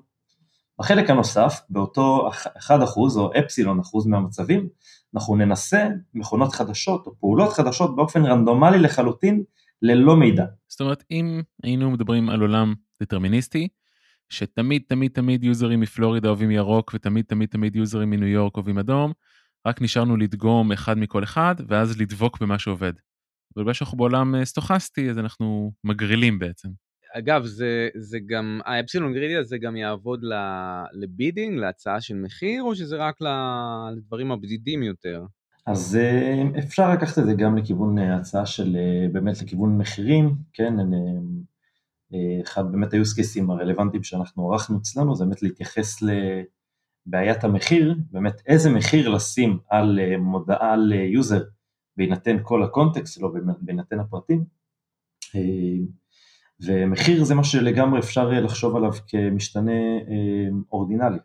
בחלק 0.80 1.10
הנוסף, 1.10 1.62
באותו 1.70 2.30
1 2.58 2.84
אחוז 2.84 3.18
או 3.18 3.32
אפסילון 3.40 3.80
אחוז 3.80 4.08
מהמצבים, 4.08 4.68
אנחנו 5.16 5.36
ננסה 5.36 5.88
מכונות 6.14 6.54
חדשות 6.54 7.08
או 7.08 7.16
פעולות 7.20 7.54
חדשות 7.54 7.96
באופן 7.96 8.26
רנדומלי 8.26 8.80
לחלוטין, 8.80 9.44
ללא 9.82 10.16
מידע. 10.16 10.46
זאת 10.68 10.82
אומרת, 10.82 11.04
אם 11.12 11.42
היינו 11.64 11.92
מדברים 11.92 12.30
על 12.30 12.42
עולם 12.42 12.74
דטרמיניסטי, 13.04 13.68
שתמיד 14.30 14.82
תמיד 14.88 15.12
תמיד 15.12 15.44
יוזרים 15.44 15.80
מפלורידה 15.80 16.28
אוהבים 16.28 16.52
ירוק 16.52 16.92
ותמיד 16.94 17.26
תמיד 17.26 17.50
תמיד 17.50 17.76
יוזרים 17.76 18.10
מניו 18.10 18.28
יורק 18.28 18.58
אוהבים 18.58 18.78
אדום, 18.78 19.14
רק 19.68 19.82
נשארנו 19.82 20.18
לדגום 20.18 20.72
אחד 20.72 20.98
מכל 20.98 21.24
אחד 21.24 21.56
ואז 21.68 22.02
לדבוק 22.02 22.42
במה 22.42 22.60
שעובד. 22.60 22.94
ובגלל 23.56 23.74
שאנחנו 23.74 23.98
בעולם 23.98 24.36
אה, 24.36 24.46
סטוכסטי 24.46 25.10
אז 25.10 25.20
אנחנו 25.20 25.74
מגרילים 25.84 26.40
בעצם. 26.40 26.70
אגב, 27.18 27.46
זה, 27.46 27.90
זה 27.96 28.20
גם, 28.30 28.60
האפסילון 28.66 29.14
גרידי 29.14 29.36
הזה 29.36 29.58
גם 29.58 29.76
יעבוד 29.76 30.24
ל 30.94 31.01
bidding, 31.01 31.60
להצעה 31.60 32.02
של 32.02 32.16
מחיר, 32.16 32.64
או 32.64 32.76
שזה 32.76 32.96
רק 32.98 33.16
לדברים 33.98 34.32
הבדידים 34.32 34.84
יותר? 34.84 35.26
אז 35.68 35.96
אה, 36.02 36.44
אפשר 36.60 36.94
לקחת 36.94 37.20
את 37.20 37.26
זה 37.26 37.34
גם 37.34 37.58
לכיוון 37.58 38.00
אה, 38.00 38.16
הצעה 38.16 38.46
של, 38.46 38.78
באמת 39.12 39.42
לכיוון 39.42 39.78
מחירים, 39.78 40.36
כן, 40.54 40.74
אחד 42.44 42.72
באמת 42.72 42.94
ה 42.94 43.06
use 43.06 43.23
cases 43.23 43.52
הרלוונטיים 43.52 44.04
שאנחנו 44.04 44.54
ערכנו 44.54 44.78
אצלנו, 44.78 45.16
זה 45.16 45.26
באמת 45.26 45.44
להתייחס 45.44 46.02
לבעיית 46.02 47.44
המחיר, 47.44 47.96
באמת 48.12 48.42
איזה 48.48 48.70
מחיר 48.70 49.10
לשים 49.10 49.60
על 49.70 50.00
אה, 50.00 50.18
מודעה 50.18 50.76
ל 50.76 50.89
user 50.89 51.44
בהינתן 51.98 52.38
כל 52.44 52.64
ה 52.64 52.70
context 52.70 53.14
שלו, 53.14 53.34
בהינתן 53.62 54.00
הפרטים. 54.00 54.44
אה, 55.36 55.42
ומחיר 56.66 57.24
זה 57.24 57.36
מה 57.36 57.44
שלגמרי 57.44 58.00
אפשר 58.00 58.30
לחשוב 58.30 58.76
עליו 58.76 58.92
כמשתנה 59.08 59.72
אה, 60.08 60.48
אורדינלי, 60.72 61.20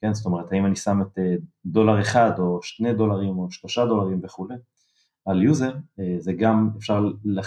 כן, 0.00 0.14
זאת 0.14 0.26
אומרת 0.26 0.52
האם 0.52 0.66
אני 0.66 0.76
שם 0.76 1.02
את 1.02 1.18
דולר 1.66 2.00
אחד 2.00 2.30
או 2.38 2.62
שני 2.62 2.94
דולרים 2.94 3.38
או 3.38 3.50
שלושה 3.50 3.86
דולרים 3.86 4.20
וכולי 4.22 4.54
על 5.26 5.42
user, 5.42 5.72
זה 6.18 6.32
גם 6.32 6.70
אפשר 6.76 7.04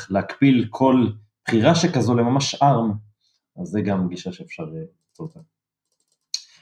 להקביל 0.10 0.68
כל 0.70 1.08
בחירה 1.46 1.76
שכזו 1.76 2.16
לממש 2.16 2.56
arm, 2.56 2.92
אז 3.62 3.68
זה 3.68 3.82
גם 3.82 4.08
גישה 4.08 4.32
שאפשר 4.32 4.64
אה, 4.64 4.68
למצוא 4.70 5.26
אותה. 5.26 5.40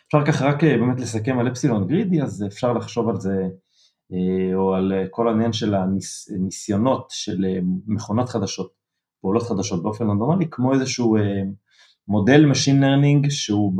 אפשר 0.08 0.26
ככה 0.26 0.46
רק 0.46 0.64
אה, 0.64 0.78
באמת 0.78 1.00
לסכם 1.00 1.40
על 1.40 1.48
epsilon 1.48 1.88
greedy, 1.88 2.22
אז 2.22 2.46
אפשר 2.48 2.74
לחשוב 2.74 3.10
על 3.10 3.20
זה, 3.20 3.48
אה, 4.14 4.56
או 4.56 4.74
על 4.76 4.94
כל 5.12 5.28
העניין 5.28 5.54
של 5.54 5.76
הניסיונות 5.76 7.08
של 7.10 7.46
מכונות 7.88 8.30
חדשות, 8.30 8.72
פעולות 9.22 9.44
חדשות 9.44 9.84
באופן 9.84 10.10
רנדומלי, 10.10 10.46
כמו 10.52 10.74
איזשהו 10.74 11.18
מודל 12.08 12.52
Machine 12.52 12.82
Learning 12.82 13.30
שהוא 13.30 13.74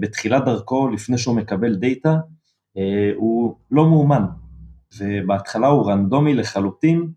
בתחילת 0.00 0.44
דרכו, 0.44 0.88
לפני 0.88 1.18
שהוא 1.18 1.36
מקבל 1.36 1.76
דאטה, 1.76 2.16
הוא 3.16 3.56
לא 3.70 3.86
מאומן, 3.86 4.22
ובהתחלה 4.98 5.66
הוא 5.66 5.90
רנדומי 5.90 6.34
לחלוטין, 6.34 7.10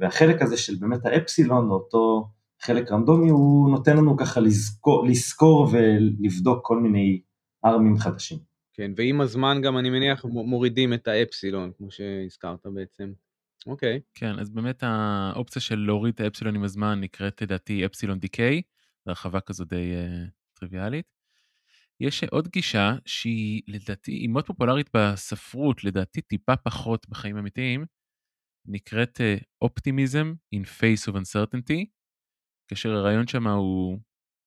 והחלק 0.00 0.42
הזה 0.42 0.56
של 0.56 0.74
באמת 0.80 1.06
האפסילון, 1.06 1.70
אותו 1.70 2.28
חלק 2.62 2.92
רנדומי, 2.92 3.30
הוא 3.30 3.70
נותן 3.70 3.96
לנו 3.96 4.16
ככה 4.16 4.40
לזכור, 4.40 5.06
לזכור 5.06 5.68
ולבדוק 5.72 6.66
כל 6.66 6.78
מיני 6.80 7.20
ארמים 7.64 7.98
חדשים. 7.98 8.38
כן, 8.72 8.92
ועם 8.96 9.20
הזמן 9.20 9.60
גם 9.62 9.78
אני 9.78 9.90
מניח 9.90 10.24
מורידים 10.24 10.92
את 10.92 11.08
האפסילון, 11.08 11.72
כמו 11.78 11.90
שהזכרת 11.90 12.66
בעצם. 12.74 13.12
אוקיי. 13.66 14.00
כן, 14.14 14.38
אז 14.38 14.50
באמת 14.50 14.82
האופציה 14.82 15.62
של 15.62 15.78
להוריד 15.78 16.14
את 16.14 16.20
האפסילון 16.20 16.54
עם 16.54 16.62
הזמן 16.62 17.00
נקראת 17.00 17.42
לדעתי 17.42 17.86
אפסילון 17.86 18.18
דיקיי, 18.18 18.62
זו 19.04 19.10
הרחבה 19.10 19.40
כזו 19.40 19.64
די 19.64 19.92
uh, 19.94 20.30
טריוויאלית. 20.58 21.06
יש 22.00 22.24
עוד 22.24 22.48
גישה 22.48 22.94
שהיא 23.06 23.62
לדעתי, 23.68 24.12
היא 24.12 24.28
מאוד 24.28 24.46
פופולרית 24.46 24.90
בספרות, 24.94 25.84
לדעתי 25.84 26.20
טיפה 26.20 26.56
פחות 26.56 27.08
בחיים 27.08 27.36
אמיתיים, 27.38 27.84
נקראת 28.68 29.20
אופטימיזם 29.62 30.32
uh, 30.34 30.58
in 30.58 30.64
face 30.64 31.12
of 31.12 31.16
uncertainty, 31.16 31.86
כאשר 32.68 32.88
הרעיון 32.90 33.26
שם 33.26 33.46
הוא 33.46 33.98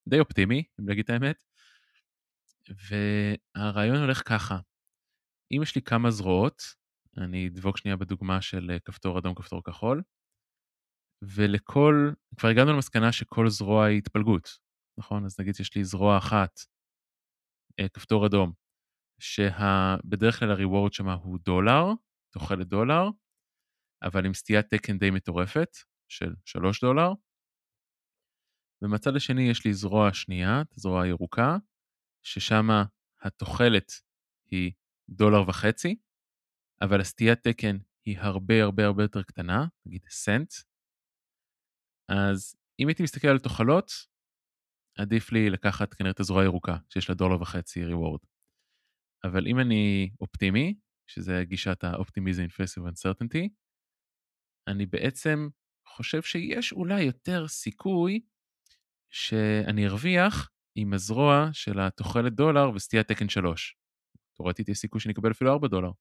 די 0.09 0.19
אופטימי, 0.19 0.63
אם 0.79 0.87
להגיד 0.87 1.03
את 1.03 1.09
האמת, 1.09 1.43
והרעיון 2.89 3.97
הולך 3.97 4.21
ככה, 4.29 4.59
אם 5.51 5.61
יש 5.63 5.75
לי 5.75 5.81
כמה 5.81 6.11
זרועות, 6.11 6.61
אני 7.17 7.47
אדבוק 7.47 7.77
שנייה 7.77 7.97
בדוגמה 7.97 8.41
של 8.41 8.71
uh, 8.75 8.79
כפתור 8.79 9.19
אדום, 9.19 9.35
כפתור 9.35 9.63
כחול, 9.63 10.03
ולכל, 11.21 12.11
כבר 12.37 12.49
הגענו 12.49 12.73
למסקנה 12.73 13.11
שכל 13.11 13.49
זרוע 13.49 13.85
היא 13.85 13.97
התפלגות, 13.97 14.49
נכון? 14.97 15.25
אז 15.25 15.39
נגיד 15.39 15.55
שיש 15.55 15.75
לי 15.75 15.83
זרוע 15.83 16.17
אחת, 16.17 16.59
אה, 17.79 17.89
כפתור 17.89 18.25
אדום, 18.25 18.51
שבדרך 19.19 20.39
כלל 20.39 20.51
ה-reward 20.51 20.91
שמה 20.91 21.13
הוא 21.13 21.39
דולר, 21.45 21.85
תוחלת 22.33 22.67
דולר, 22.67 23.09
אבל 24.03 24.25
עם 24.25 24.33
סטיית 24.33 24.65
תקן 24.65 24.97
די 24.97 25.11
מטורפת 25.11 25.69
של 26.11 26.33
3 26.45 26.81
דולר. 26.81 27.09
ומהצד 28.81 29.15
השני 29.15 29.49
יש 29.51 29.65
לי 29.65 29.73
זרוע 29.73 30.13
שנייה, 30.13 30.61
זרוע 30.75 31.07
ירוקה, 31.07 31.57
ששם 32.25 32.67
התוחלת 33.21 33.91
היא 34.51 34.71
דולר 35.09 35.49
וחצי, 35.49 35.95
אבל 36.81 37.01
הסטיית 37.01 37.39
תקן 37.47 37.77
היא 38.05 38.19
הרבה 38.19 38.63
הרבה 38.63 38.85
הרבה 38.85 39.03
יותר 39.03 39.23
קטנה, 39.23 39.65
נגיד 39.85 40.05
סנט. 40.09 40.53
אז 42.09 42.55
אם 42.79 42.87
הייתי 42.87 43.03
מסתכל 43.03 43.27
על 43.27 43.39
תוחלות, 43.39 43.91
עדיף 44.97 45.31
לי 45.31 45.49
לקחת 45.49 45.93
כנראה 45.93 46.11
את 46.11 46.19
הזרוע 46.19 46.41
הירוקה, 46.41 46.77
שיש 46.89 47.09
לה 47.09 47.15
דולר 47.15 47.41
וחצי 47.41 47.79
reward. 47.85 48.25
אבל 49.23 49.47
אם 49.47 49.59
אני 49.59 50.09
אופטימי, 50.21 50.79
שזה 51.07 51.43
גישת 51.43 51.83
האופטימיזם 51.83 52.45
of 52.45 52.81
Uncertainty, 52.81 53.49
אני 54.69 54.85
בעצם 54.85 55.49
חושב 55.87 56.21
שיש 56.21 56.73
אולי 56.73 57.01
יותר 57.01 57.47
סיכוי 57.47 58.19
שאני 59.09 59.87
ארוויח 59.87 60.49
עם 60.75 60.93
הזרוע 60.93 61.49
של 61.53 61.79
התוחלת 61.79 62.33
דולר 62.33 62.71
וסטיית 62.75 63.07
תקן 63.07 63.29
3. 63.29 63.75
תאורטית 64.37 64.69
יש 64.69 64.77
סיכוי 64.77 65.01
שאני 65.01 65.13
אקבל 65.13 65.31
אפילו 65.31 65.51
4 65.51 65.67
דולר. 65.67 65.91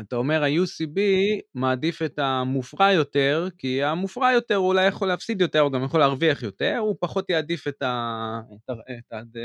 אתה 0.00 0.16
אומר 0.16 0.42
ה-UCB 0.42 1.00
מעדיף 1.54 2.02
את 2.02 2.18
המופרע 2.18 2.92
יותר, 2.92 3.48
כי 3.58 3.82
המופרע 3.82 4.32
יותר 4.32 4.54
הוא 4.54 4.68
אולי 4.68 4.86
יכול 4.86 5.08
להפסיד 5.08 5.40
יותר, 5.40 5.60
הוא 5.60 5.72
גם 5.72 5.84
יכול 5.84 6.00
להרוויח 6.00 6.42
יותר, 6.42 6.76
הוא 6.78 6.96
פחות 7.00 7.30
יעדיף 7.30 7.68
את 7.68 7.82
ה... 7.82 8.40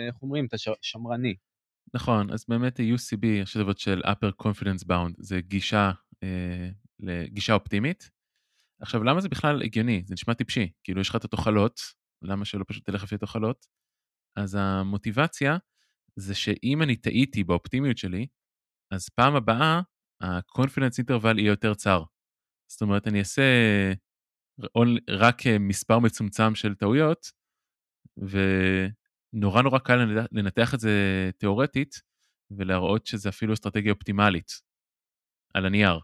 איך 0.07 0.22
אומרים? 0.22 0.46
את 0.46 0.53
השמרני. 0.53 1.36
נכון, 1.93 2.31
אז 2.31 2.46
באמת 2.48 2.79
ה-UCB, 2.79 3.25
יש 3.25 3.57
דבר 3.57 3.72
של 3.77 4.01
upper 4.05 4.46
confidence 4.48 4.86
bound, 4.89 5.13
זה 5.17 5.41
גישה, 5.41 5.91
אה, 6.24 6.69
גישה 7.25 7.53
אופטימית. 7.53 8.16
עכשיו, 8.81 9.03
למה 9.03 9.22
זה 9.22 9.29
בכלל 9.29 9.62
הגיוני? 9.63 10.03
זה 10.05 10.13
נשמע 10.13 10.34
טיפשי, 10.34 10.72
כאילו 10.84 11.01
יש 11.01 11.10
לך 11.10 11.15
את 11.15 11.25
התוחלות, 11.25 11.79
למה 12.22 12.46
שלא 12.46 12.65
פשוט 12.67 12.86
תלך 12.86 13.03
לפי 13.03 13.15
התוחלות? 13.15 13.65
אז 14.38 14.57
המוטיבציה 14.60 15.57
זה 16.15 16.36
שאם 16.36 16.81
אני 16.81 16.96
טעיתי 16.96 17.43
באופטימיות 17.43 17.98
שלי, 17.98 18.27
אז 18.93 19.10
פעם 19.10 19.36
הבאה 19.36 19.81
ה-confidence 20.22 21.03
interval 21.03 21.38
יהיה 21.38 21.50
יותר 21.50 21.74
צר. 21.74 22.03
זאת 22.72 22.81
אומרת, 22.81 23.07
אני 23.07 23.19
אעשה 23.19 23.41
רק 25.10 25.38
מספר 25.60 26.00
מצומצם 26.00 26.55
של 26.55 26.75
טעויות, 26.75 27.27
ונורא 28.17 29.62
נורא 29.62 29.79
קל 29.79 29.96
לנתח 30.31 30.74
את 30.74 30.79
זה 30.79 30.91
תיאורטית, 31.38 31.96
ולהראות 32.57 33.05
שזה 33.05 33.29
אפילו 33.29 33.53
אסטרטגיה 33.53 33.91
אופטימלית 33.91 34.51
על 35.53 35.65
הנייר, 35.65 36.00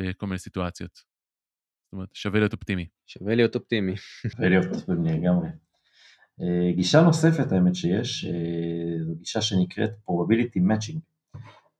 בכל 0.00 0.26
מיני 0.26 0.38
סיטואציות. 0.38 1.13
אומרת, 1.94 2.08
שווה 2.14 2.38
להיות 2.40 2.52
אופטימי. 2.52 2.86
שווה 3.06 3.34
להיות 3.34 3.54
אופטימי. 3.54 3.96
שווה 3.96 4.48
להיות 4.48 4.66
אופטימי 4.74 5.12
לגמרי. 5.12 5.48
אה, 6.42 6.72
גישה 6.72 7.02
נוספת, 7.02 7.52
האמת 7.52 7.74
שיש, 7.74 8.24
אה, 8.24 9.04
זו 9.04 9.14
גישה 9.14 9.40
שנקראת 9.40 9.90
probability 10.08 10.58
matching. 10.58 10.98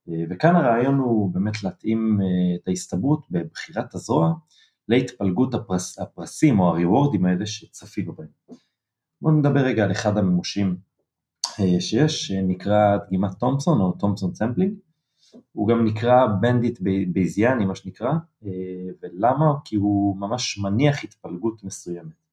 אה, 0.09 0.25
וכאן 0.31 0.57
הרעיון 0.57 0.99
הוא 0.99 1.35
באמת 1.35 1.63
להתאים 1.63 2.21
את 2.55 2.69
ההסתברות 2.69 3.27
בבחירת 3.31 3.95
הזרוע 3.95 4.33
להתפלגות 4.89 5.55
הפרס, 5.55 5.99
הפרסים 5.99 6.61
או 6.61 6.69
הריוורדים 6.69 7.25
האלה 7.25 7.47
שצפינו 7.47 8.13
בהם. 8.13 8.57
בואו 9.21 9.35
נדבר 9.35 9.61
רגע 9.61 9.85
על 9.85 9.93
אחד 9.93 10.19
המימושים 10.19 10.77
שיש, 11.81 12.27
שנקרא 12.27 12.97
דגימת 13.07 13.31
תומפסון 13.39 13.81
או 13.81 13.93
Thompson 13.93 14.35
sampling. 14.35 14.75
הוא 15.53 15.69
גם 15.69 15.85
נקרא 15.85 16.27
בנדיט 16.41 16.79
בייזיאני, 17.13 17.65
מה 17.65 17.75
שנקרא, 17.75 18.13
ולמה? 19.03 19.55
כי 19.65 19.77
הוא 19.77 20.17
ממש 20.17 20.59
מניח 20.59 21.05
התפלגות 21.05 21.65
מסוימת. 21.65 22.25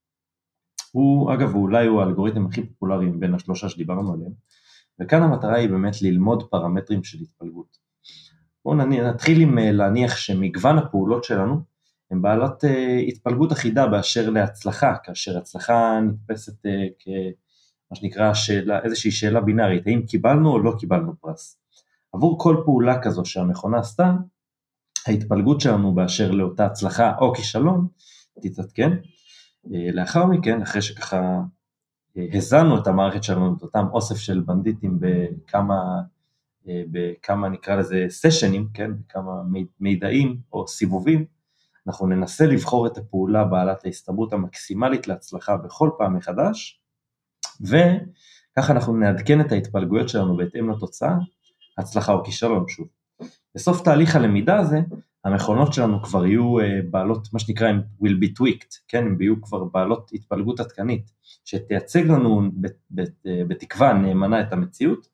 הוא, 0.91 1.33
אגב, 1.33 1.55
אולי 1.55 1.87
הוא 1.87 2.01
האלגוריתם 2.01 2.45
הכי 2.45 2.63
פופולרי 2.65 3.09
בין 3.09 3.33
השלושה 3.33 3.69
שדיברנו 3.69 4.13
עליהם, 4.13 4.31
וכאן 4.99 5.23
המטרה 5.23 5.55
היא 5.55 5.69
באמת 5.69 6.01
ללמוד 6.01 6.43
פרמטרים 6.49 7.03
של 7.03 7.17
התפלגות. 7.21 7.77
בואו 8.65 8.75
נתחיל 8.75 9.41
עם 9.41 9.59
אה, 9.59 9.71
להניח 9.71 10.15
שמגוון 10.15 10.77
הפעולות 10.77 11.23
שלנו 11.23 11.61
הן 12.11 12.21
בעלות 12.21 12.63
uh, 12.63 12.67
התפלגות 13.07 13.51
אחידה 13.51 13.87
באשר 13.87 14.29
להצלחה, 14.29 14.95
כאשר 15.03 15.37
הצלחה 15.37 15.99
נתפסת 16.01 16.53
כמה 16.99 17.95
שנקרא 17.95 18.33
שאלה, 18.33 18.83
איזושהי 18.83 19.11
שאלה 19.11 19.41
בינארית, 19.41 19.87
האם 19.87 20.01
קיבלנו 20.07 20.51
או 20.51 20.59
לא 20.59 20.73
קיבלנו 20.79 21.13
פרס. 21.21 21.60
עבור 22.13 22.39
כל 22.39 22.61
פעולה 22.65 23.01
כזו 23.01 23.25
שהמכונה 23.25 23.79
עשתה, 23.79 24.13
ההתפלגות 25.07 25.61
שלנו 25.61 25.95
באשר 25.95 26.31
לאותה 26.31 26.65
הצלחה 26.65 27.13
או 27.17 27.33
כישלון 27.33 27.87
תתעדכן, 28.41 28.91
אה, 29.73 29.91
לאחר 29.93 30.25
מכן, 30.25 30.61
אחרי 30.61 30.81
שככה 30.81 31.41
אה, 32.17 32.25
הזנו 32.33 32.77
את 32.77 32.87
המערכת 32.87 33.23
שלנו, 33.23 33.55
את 33.57 33.61
אותם 33.61 33.85
אוסף 33.93 34.15
של 34.15 34.39
בנדיטים 34.39 34.99
בכמה, 34.99 36.01
אה, 36.67 36.83
בכמה 36.91 37.49
נקרא 37.49 37.75
לזה 37.75 38.05
סשנים, 38.09 38.67
כן, 38.73 38.91
בכמה 38.99 39.31
מידעים 39.79 40.37
או 40.53 40.67
סיבובים, 40.67 41.25
אנחנו 41.87 42.07
ננסה 42.07 42.45
לבחור 42.45 42.87
את 42.87 42.97
הפעולה 42.97 43.43
בעלת 43.43 43.85
ההסתברות 43.85 44.33
המקסימלית 44.33 45.07
להצלחה 45.07 45.57
בכל 45.57 45.89
פעם 45.97 46.17
מחדש, 46.17 46.81
וככה 47.61 48.73
אנחנו 48.73 48.95
נעדכן 48.95 49.41
את 49.41 49.51
ההתפלגויות 49.51 50.09
שלנו 50.09 50.37
בהתאם 50.37 50.69
לתוצאה, 50.69 51.15
הצלחה 51.81 52.13
או 52.13 52.23
כישלון 52.23 52.65
שוב. 52.67 52.87
בסוף 53.55 53.81
תהליך 53.81 54.15
הלמידה 54.15 54.59
הזה, 54.59 54.81
המכונות 55.25 55.73
שלנו 55.73 56.03
כבר 56.03 56.25
יהיו 56.25 56.59
uh, 56.59 56.63
בעלות, 56.91 57.33
מה 57.33 57.39
שנקרא, 57.39 57.67
הם 57.67 57.81
will 58.03 58.23
be 58.23 58.27
tweaked, 58.39 58.77
כן, 58.87 59.05
הם 59.05 59.21
יהיו 59.21 59.41
כבר 59.41 59.63
בעלות 59.63 60.11
התפלגות 60.13 60.59
עדכנית, 60.59 61.11
שתייצג 61.45 62.07
לנו 62.07 62.41
אה, 62.99 63.43
בתקווה 63.47 63.93
נאמנה 63.93 64.41
את 64.41 64.53
המציאות, 64.53 65.07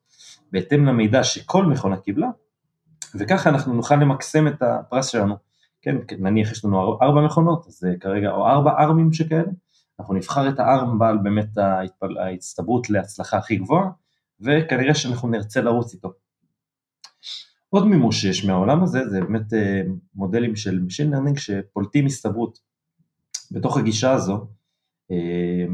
בהתאם 0.51 0.85
למידע 0.85 1.23
שכל 1.23 1.65
מכונה 1.65 1.97
קיבלה, 1.97 2.27
וככה 3.15 3.49
אנחנו 3.49 3.73
נוכל 3.73 3.95
למקסם 3.95 4.47
את 4.47 4.61
הפרס 4.61 5.07
שלנו, 5.07 5.35
כן, 5.81 5.95
נניח 6.19 6.51
יש 6.51 6.65
לנו 6.65 6.97
ארבע 7.01 7.21
מכונות, 7.25 7.67
אז 7.67 7.83
uh, 7.83 7.99
כרגע, 7.99 8.31
או 8.31 8.47
ארבע 8.47 8.71
ארמים 8.79 9.13
שכאלה, 9.13 9.51
אנחנו 9.99 10.13
נבחר 10.13 10.49
את 10.49 10.59
הארם 10.59 10.99
בעל 10.99 11.17
באמת. 11.17 11.57
ההצטברות 12.19 12.89
להצלחה 12.89 13.37
הכי 13.37 13.55
גבוהה, 13.55 13.89
וכנראה 14.41 14.95
שאנחנו 14.95 15.27
נרצה 15.27 15.61
לרוץ 15.61 15.93
איתו. 15.93 16.11
עוד 17.69 17.87
מימוש 17.87 18.21
שיש 18.21 18.45
מהעולם 18.45 18.83
הזה 18.83 19.09
זה 19.09 19.21
באמת 19.21 19.53
אה, 19.53 19.81
מודלים 20.15 20.55
של 20.55 20.79
Machine 20.87 21.13
Learning 21.13 21.39
שפולטים 21.39 22.05
הסתברות. 22.05 22.59
בתוך 23.51 23.77
הגישה 23.77 24.11
הזו, 24.11 24.47
אה, 25.11 25.65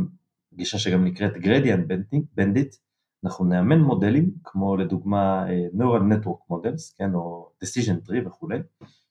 גישה 0.54 0.78
שגם 0.78 1.06
נקראת 1.06 1.34
Gradient 1.36 1.92
Bandit, 2.40 2.78
אנחנו 3.24 3.46
נאמן 3.46 3.80
מודלים 3.80 4.32
כמו 4.44 4.78
לדוגמה 4.78 5.46
אה, 5.50 5.68
Neural 5.78 6.14
Network 6.14 6.52
Models, 6.52 6.98
כן, 6.98 7.14
או 7.14 7.52
Decision 7.64 8.10
Tree 8.10 8.28
וכולי, 8.28 8.60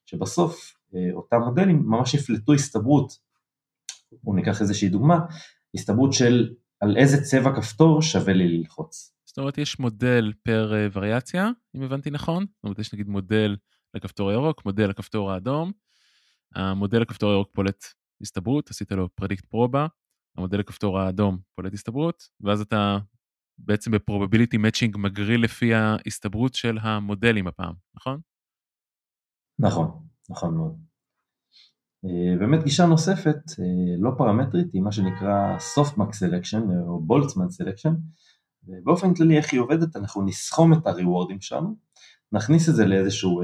שבסוף 0.05 0.75
אותם 1.13 1.41
מודלים 1.41 1.83
ממש 1.87 2.15
יפלטו 2.15 2.55
הסתברות, 2.55 3.19
בואו 4.23 4.37
ניקח 4.37 4.61
איזושהי 4.61 4.89
דוגמה, 4.89 5.19
הסתברות 5.75 6.13
של 6.13 6.55
על 6.83 6.97
איזה 6.97 7.23
צבע 7.23 7.57
כפתור 7.57 8.03
שווה 8.03 8.33
לי 8.33 8.59
ללחוץ. 8.59 9.15
זאת 9.25 9.39
אומרת, 9.39 9.59
יש 9.59 9.79
מודל 9.79 10.33
per 10.43 10.75
אה, 10.75 10.87
וריאציה, 10.93 11.51
אם 11.77 11.83
הבנתי 11.83 12.11
נכון. 12.11 12.45
זאת 12.57 12.65
אומרת, 12.65 12.79
יש 12.79 12.95
נגיד 12.95 13.09
מודל 13.09 13.57
לכפתור 13.95 14.31
הירוק, 14.31 14.65
מודל 14.65 14.87
לכפתור 14.87 15.33
האדום. 15.33 15.73
המודל 16.55 16.99
לכפתור 16.99 17.31
הירוק 17.31 17.49
פולט 17.53 17.85
הסתברות, 18.23 18.71
עשית 18.71 18.93
לו 18.93 19.09
predict 19.15 19.45
proba, 19.45 19.87
המודל 20.37 20.59
לכפתור 20.59 20.99
האדום 20.99 21.39
פולט 21.55 21.73
הסתברות, 21.73 22.23
ואז 22.41 22.61
אתה 22.61 22.99
בעצם 23.59 23.91
ב 23.91 23.96
probability 23.96 24.57
matching 24.57 24.97
מגריל 24.97 25.45
לפי 25.45 25.75
ההסתברות 25.75 26.55
של 26.55 26.79
המודלים 26.81 27.47
הפעם, 27.47 27.75
נכון? 27.95 28.21
נכון, 29.59 30.07
נכון 30.31 30.55
מאוד. 30.55 30.92
אה, 32.05 32.39
באמת 32.39 32.65
גישה 32.65 32.87
נוספת, 32.87 33.39
אה, 33.59 33.65
לא 33.99 34.11
פרמטרית, 34.19 34.73
היא 34.73 34.83
מה 34.83 34.93
שנקרא 34.93 35.57
Softmax 35.77 36.11
Selection 36.11 36.63
או 36.87 37.03
Boltzmann 37.09 37.63
Selection, 37.63 37.93
ובאופן 38.69 39.15
כללי 39.15 39.37
איך 39.37 39.53
היא 39.53 39.61
עובדת, 39.61 39.97
אנחנו 39.97 40.23
נסכום 40.23 40.73
את 40.73 40.87
הריוורדים 40.87 41.41
שלנו, 41.41 41.75
נכניס 42.33 42.69
את 42.69 42.75
זה 42.75 42.87
לאיזשהו 42.87 43.43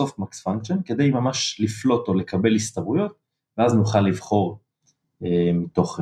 softmax 0.00 0.48
function 0.48 0.82
כדי 0.84 1.10
ממש 1.10 1.60
לפלוט 1.60 2.08
או 2.08 2.14
לקבל 2.14 2.54
הסתברויות, 2.54 3.12
ואז 3.58 3.74
נוכל 3.74 4.00
לבחור 4.00 4.60
מתוך 5.54 6.00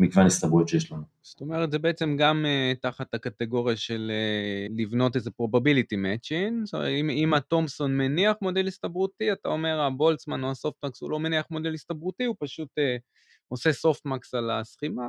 מגוון 0.00 0.26
הסתברויות 0.26 0.68
שיש 0.68 0.92
לנו. 0.92 1.02
זאת 1.22 1.40
אומרת, 1.40 1.70
זה 1.70 1.78
בעצם 1.78 2.16
גם 2.16 2.44
uh, 2.44 2.80
תחת 2.80 3.14
הקטגוריה 3.14 3.76
של 3.76 4.10
uh, 4.10 4.72
לבנות 4.82 5.16
איזה 5.16 5.30
probability 5.42 5.96
matching, 5.96 6.64
זאת 6.64 6.74
אומרת, 6.74 6.88
אם, 6.88 7.10
אם 7.10 7.34
התומסון 7.34 7.96
מניח 7.96 8.36
מודל 8.42 8.66
הסתברותי, 8.66 9.32
אתה 9.32 9.48
אומר 9.48 9.80
הבולצמן 9.80 10.44
או 10.44 10.50
הסופטמקס 10.50 11.02
הוא 11.02 11.10
לא 11.10 11.20
מניח 11.20 11.46
מודל 11.50 11.74
הסתברותי, 11.74 12.24
הוא 12.24 12.36
פשוט... 12.38 12.68
Uh, 12.78 13.00
עושה 13.50 13.70
max 14.08 14.38
על 14.38 14.50
הסכימה 14.50 15.02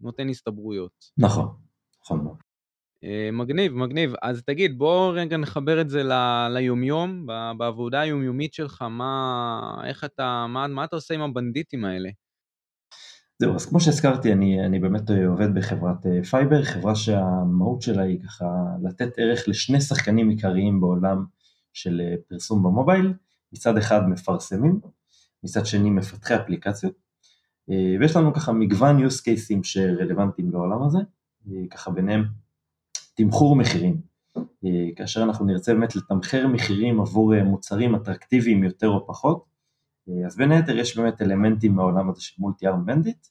ונותן 0.00 0.28
הסתברויות. 0.28 0.92
נכון, 1.18 1.48
נכון 2.04 2.24
מאוד. 2.24 2.36
אה, 3.04 3.30
מגניב, 3.32 3.72
מגניב. 3.72 4.12
אז 4.22 4.42
תגיד, 4.42 4.78
בוא 4.78 5.12
רגע 5.14 5.36
נחבר 5.36 5.80
את 5.80 5.90
זה 5.90 6.02
ליומיום, 6.50 7.26
בעבודה 7.58 8.00
היומיומית 8.00 8.54
שלך, 8.54 8.82
מה, 8.82 9.82
איך 9.84 10.04
אתה, 10.04 10.46
מה, 10.48 10.66
מה 10.66 10.84
אתה 10.84 10.96
עושה 10.96 11.14
עם 11.14 11.20
הבנדיטים 11.20 11.84
האלה? 11.84 12.10
זהו, 13.40 13.54
אז 13.54 13.66
כמו 13.66 13.80
שהזכרתי, 13.80 14.32
אני, 14.32 14.66
אני 14.66 14.78
באמת 14.78 15.10
עובד 15.28 15.54
בחברת 15.54 16.06
אה, 16.06 16.24
Fyber, 16.24 16.62
חברה 16.62 16.94
שהמהות 16.94 17.82
שלה 17.82 18.02
היא 18.02 18.20
ככה 18.22 18.46
לתת 18.82 19.12
ערך 19.16 19.48
לשני 19.48 19.80
שחקנים 19.80 20.28
עיקריים 20.28 20.80
בעולם 20.80 21.24
של 21.72 22.00
אה, 22.04 22.14
פרסום 22.28 22.62
ב 22.62 22.68
mobile, 22.68 23.12
מצד 23.52 23.76
אחד 23.76 24.08
מפרסמים, 24.08 24.80
מצד 25.44 25.66
שני 25.66 25.90
מפתחי 25.90 26.36
אפליקציות, 26.36 26.92
ויש 28.00 28.16
לנו 28.16 28.34
ככה 28.34 28.52
מגוון 28.52 29.06
use 29.06 29.20
cases 29.20 29.60
שרלוונטיים 29.62 30.50
לעולם 30.52 30.82
הזה, 30.82 30.98
ככה 31.70 31.90
ביניהם 31.90 32.24
תמחור 33.14 33.56
מחירים. 33.56 34.00
אה, 34.36 34.88
כאשר 34.96 35.22
אנחנו 35.22 35.44
נרצה 35.44 35.74
באמת 35.74 35.96
לתמחר 35.96 36.46
מחירים 36.46 37.00
עבור 37.00 37.34
אה, 37.34 37.44
מוצרים 37.44 37.94
אטרקטיביים 37.94 38.64
יותר 38.64 38.88
או 38.88 39.06
פחות, 39.06 39.44
אה, 39.44 39.49
אז 40.26 40.36
בין 40.36 40.52
היתר 40.52 40.78
יש 40.78 40.98
באמת 40.98 41.22
אלמנטים 41.22 41.74
מהעולם 41.74 42.10
הזה 42.10 42.20
של 42.20 42.34
מולטי 42.38 42.66
ארם 42.66 42.86
בנדיט, 42.86 43.26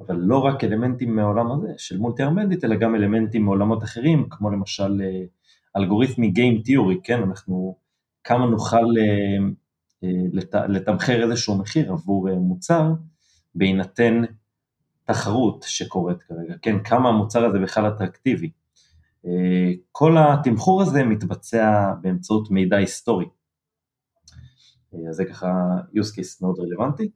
אבל 0.00 0.16
לא 0.16 0.38
רק 0.38 0.64
אלמנטים 0.64 1.16
מהעולם 1.16 1.52
הזה 1.52 1.68
של 1.78 1.98
מולטי 1.98 2.22
ארם 2.22 2.34
בנדיט, 2.36 2.64
אלא 2.64 2.76
גם 2.76 2.94
אלמנטים 2.94 3.44
מעולמות 3.44 3.84
אחרים, 3.84 4.28
כמו 4.30 4.50
למשל 4.50 5.02
אלגוריתמי 5.76 6.32
Game 6.36 6.66
Theory, 6.66 7.00
כן, 7.04 7.22
אנחנו, 7.22 7.76
כמה 8.24 8.46
נוכל 8.46 8.84
לתמחר 10.68 11.22
איזשהו 11.22 11.58
מחיר 11.58 11.92
עבור 11.92 12.34
מוצר, 12.34 12.92
בהינתן 13.54 14.22
תחרות 15.04 15.64
שקורית 15.68 16.22
כרגע, 16.22 16.54
כן, 16.62 16.82
כמה 16.84 17.08
המוצר 17.08 17.44
הזה 17.44 17.58
בכלל 17.58 17.88
אטרקטיבי. 17.88 18.50
אה, 19.26 19.72
כל 19.92 20.16
התמחור 20.18 20.82
הזה 20.82 21.04
מתבצע 21.04 21.92
באמצעות 22.00 22.50
מידע 22.50 22.76
היסטורי. 22.76 23.26
אה, 24.94 25.08
אז 25.08 25.16
זה 25.16 25.24
ככה 25.24 25.48
use 25.94 26.14
case 26.14 26.38
מאוד 26.42 26.60
רלוונטי. 26.60 27.10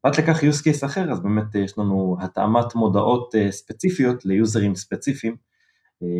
פרט 0.00 0.18
לכך 0.18 0.42
use 0.42 0.62
case 0.62 0.86
אחר, 0.86 1.12
אז 1.12 1.20
באמת 1.20 1.54
יש 1.54 1.78
לנו 1.78 2.16
התאמת 2.20 2.74
מודעות 2.74 3.34
אה, 3.34 3.52
ספציפיות 3.52 4.24
ליוזרים 4.24 4.74
ספציפיים. 4.74 5.36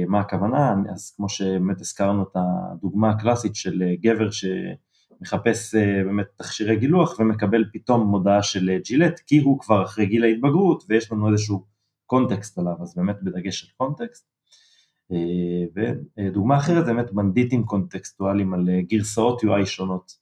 מה 0.08 0.20
הכוונה? 0.20 0.74
אז 0.92 1.12
כמו 1.16 1.28
שבאמת 1.28 1.80
הזכרנו 1.80 2.22
את 2.22 2.36
הדוגמה 2.36 3.10
הקלאסית 3.10 3.54
של 3.54 3.82
גבר 4.00 4.30
ש... 4.30 4.44
מחפש 5.20 5.74
אה, 5.74 6.04
באמת 6.04 6.26
תכשירי 6.36 6.76
גילוח 6.76 7.20
ומקבל 7.20 7.64
פתאום 7.72 8.06
מודעה 8.06 8.42
של 8.42 8.70
אה, 8.70 8.78
ג'ילט, 8.84 9.20
כי 9.26 9.38
הוא 9.38 9.60
כבר 9.60 9.84
אחרי 9.84 10.06
גיל 10.06 10.24
ההתבגרות 10.24 10.84
ויש 10.88 11.12
לנו 11.12 11.32
איזשהו 11.32 11.64
קונטקסט 12.06 12.58
עליו, 12.58 12.74
אז 12.80 12.94
באמת 12.96 13.16
בדגש 13.22 13.64
על 13.64 13.70
קונטקסט. 13.76 14.28
אה, 15.12 15.82
ודוגמה 16.26 16.56
אחרת 16.56 16.86
זה 16.86 16.92
באמת 16.92 17.12
בנדיטים 17.12 17.64
קונטקסטואליים 17.64 18.54
על 18.54 18.68
גרסאות 18.88 19.42
UI 19.42 19.66
שונות, 19.66 20.12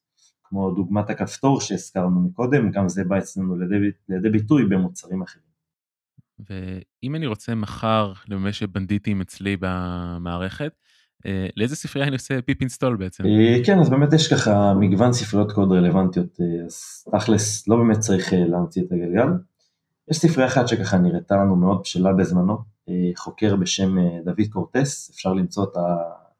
כמו 0.52 0.70
דוגמת 0.70 1.10
הכפתור 1.10 1.60
שהזכרנו 1.60 2.20
מקודם, 2.20 2.70
גם 2.70 2.88
זה 2.88 3.04
בא 3.04 3.18
אצלנו 3.18 3.56
לידי, 3.56 3.90
לידי 4.08 4.30
ביטוי 4.30 4.64
במוצרים 4.64 5.22
אחרים. 5.22 5.52
ואם 6.50 7.14
אני 7.14 7.26
רוצה 7.26 7.54
מחר 7.54 8.12
לממש 8.28 8.62
בנדיטים 8.62 9.20
אצלי 9.20 9.56
במערכת, 9.60 10.72
אה, 11.26 11.46
לאיזה 11.56 11.76
ספרייה 11.76 12.08
אני 12.08 12.16
עושה 12.16 12.42
pip 12.42 12.60
install 12.60 12.96
בעצם? 12.96 13.24
אה, 13.26 13.64
כן, 13.64 13.78
אז 13.78 13.90
באמת 13.90 14.12
יש 14.12 14.32
ככה 14.32 14.74
מגוון 14.74 15.12
ספריות 15.12 15.52
קוד 15.52 15.72
רלוונטיות, 15.72 16.40
אה, 16.40 16.64
אז 16.66 17.04
תכלס 17.12 17.68
לא 17.68 17.76
באמת 17.76 17.98
צריך 17.98 18.32
להמציא 18.32 18.82
את 18.82 18.92
הגלגל. 18.92 19.28
יש 20.10 20.18
ספרייה 20.18 20.48
אחת 20.48 20.68
שככה 20.68 20.98
נראתה 20.98 21.36
לנו 21.36 21.56
מאוד 21.56 21.80
בשלה 21.80 22.12
בזמנו, 22.12 22.58
חוקר 23.16 23.56
בשם 23.56 23.96
דוד 24.24 24.46
קורטס, 24.50 25.10
אפשר 25.10 25.32
למצוא 25.32 25.64
אותה, 25.64 25.96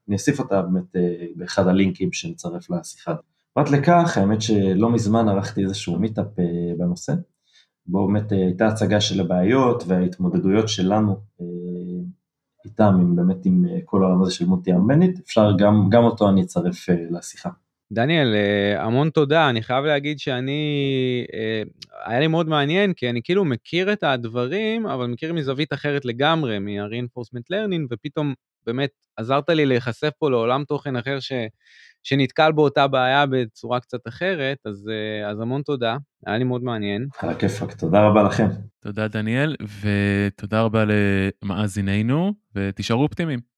אני 0.09 0.17
אוסיף 0.17 0.39
אותה 0.39 0.63
באמת 0.63 0.97
באחד 1.37 1.67
הלינקים 1.69 2.13
שנצרף 2.13 2.71
לשיחה. 2.71 3.15
פרט 3.55 3.71
לכך, 3.71 4.19
האמת 4.19 4.43
שלא 4.43 4.91
מזמן 4.91 5.29
ערכתי 5.29 5.63
איזשהו 5.63 5.99
meetup 5.99 6.27
בנושא, 6.79 7.13
בו 7.87 8.07
באמת 8.07 8.33
הייתה 8.33 8.67
הצגה 8.67 9.01
של 9.01 9.21
הבעיות 9.21 9.85
וההתמודדויות 9.87 10.69
שלנו 10.69 11.17
איתם, 12.65 12.95
עם 13.01 13.17
באמת 13.17 13.47
עם 13.47 13.65
אה, 13.71 13.79
כל 13.85 14.03
העולם 14.03 14.23
הזה 14.23 14.35
של 14.35 14.47
מוטי 14.47 14.73
ארמנית, 14.73 15.19
אפשר 15.19 15.51
גם, 15.59 15.89
גם 15.91 16.05
אותו 16.05 16.29
אני 16.29 16.43
אצרף 16.43 16.91
אה, 16.91 16.97
לשיחה. 17.11 17.51
דניאל, 17.93 18.35
אה, 18.35 18.85
המון 18.85 19.11
תודה, 19.11 19.51
אני 19.51 19.63
חייב 19.63 19.85
להגיד 19.85 20.19
שאני, 20.19 20.61
היה 22.05 22.21
לי 22.21 22.27
מאוד 22.27 22.49
מעניין, 22.49 22.93
כי 22.93 23.11
אני 23.11 23.21
כאילו 23.25 23.45
מכיר 23.45 23.93
את 23.93 24.03
הדברים, 24.03 24.87
אבל 24.87 25.07
מכיר 25.07 25.33
מזווית 25.33 25.73
אחרת 25.73 26.05
לגמרי, 26.05 26.59
מה-reinforcement 26.59 27.53
learning, 27.53 27.87
ופתאום 27.91 28.35
באמת 28.67 28.91
עזרת 29.17 29.51
לי 29.51 29.67
להיחשף 29.67 30.11
פה 30.19 30.31
לעולם 30.31 30.65
תוכן 30.65 30.97
אחר 30.97 31.21
ש... 31.21 31.33
שנתקל 32.03 32.53
באותה 32.53 32.89
בעיה 32.89 33.27
בצורה 33.27 33.81
קצת 33.81 34.09
אחרת, 34.09 34.59
אז, 34.65 34.91
אז 35.31 35.41
המון 35.41 35.63
תודה, 35.63 35.97
היה 36.27 36.39
לי 36.39 36.45
מאוד 36.45 36.63
מעניין. 36.63 37.07
על 37.19 37.31
הכיפאק, 37.31 37.73
תודה 37.73 38.07
רבה 38.07 38.23
לכם. 38.23 38.47
תודה 38.81 39.09
דניאל, 39.09 39.57
ותודה 39.81 40.63
רבה 40.63 40.85
למאזיננו, 41.43 42.33
ותישארו 42.55 43.03
אופטימיים. 43.03 43.52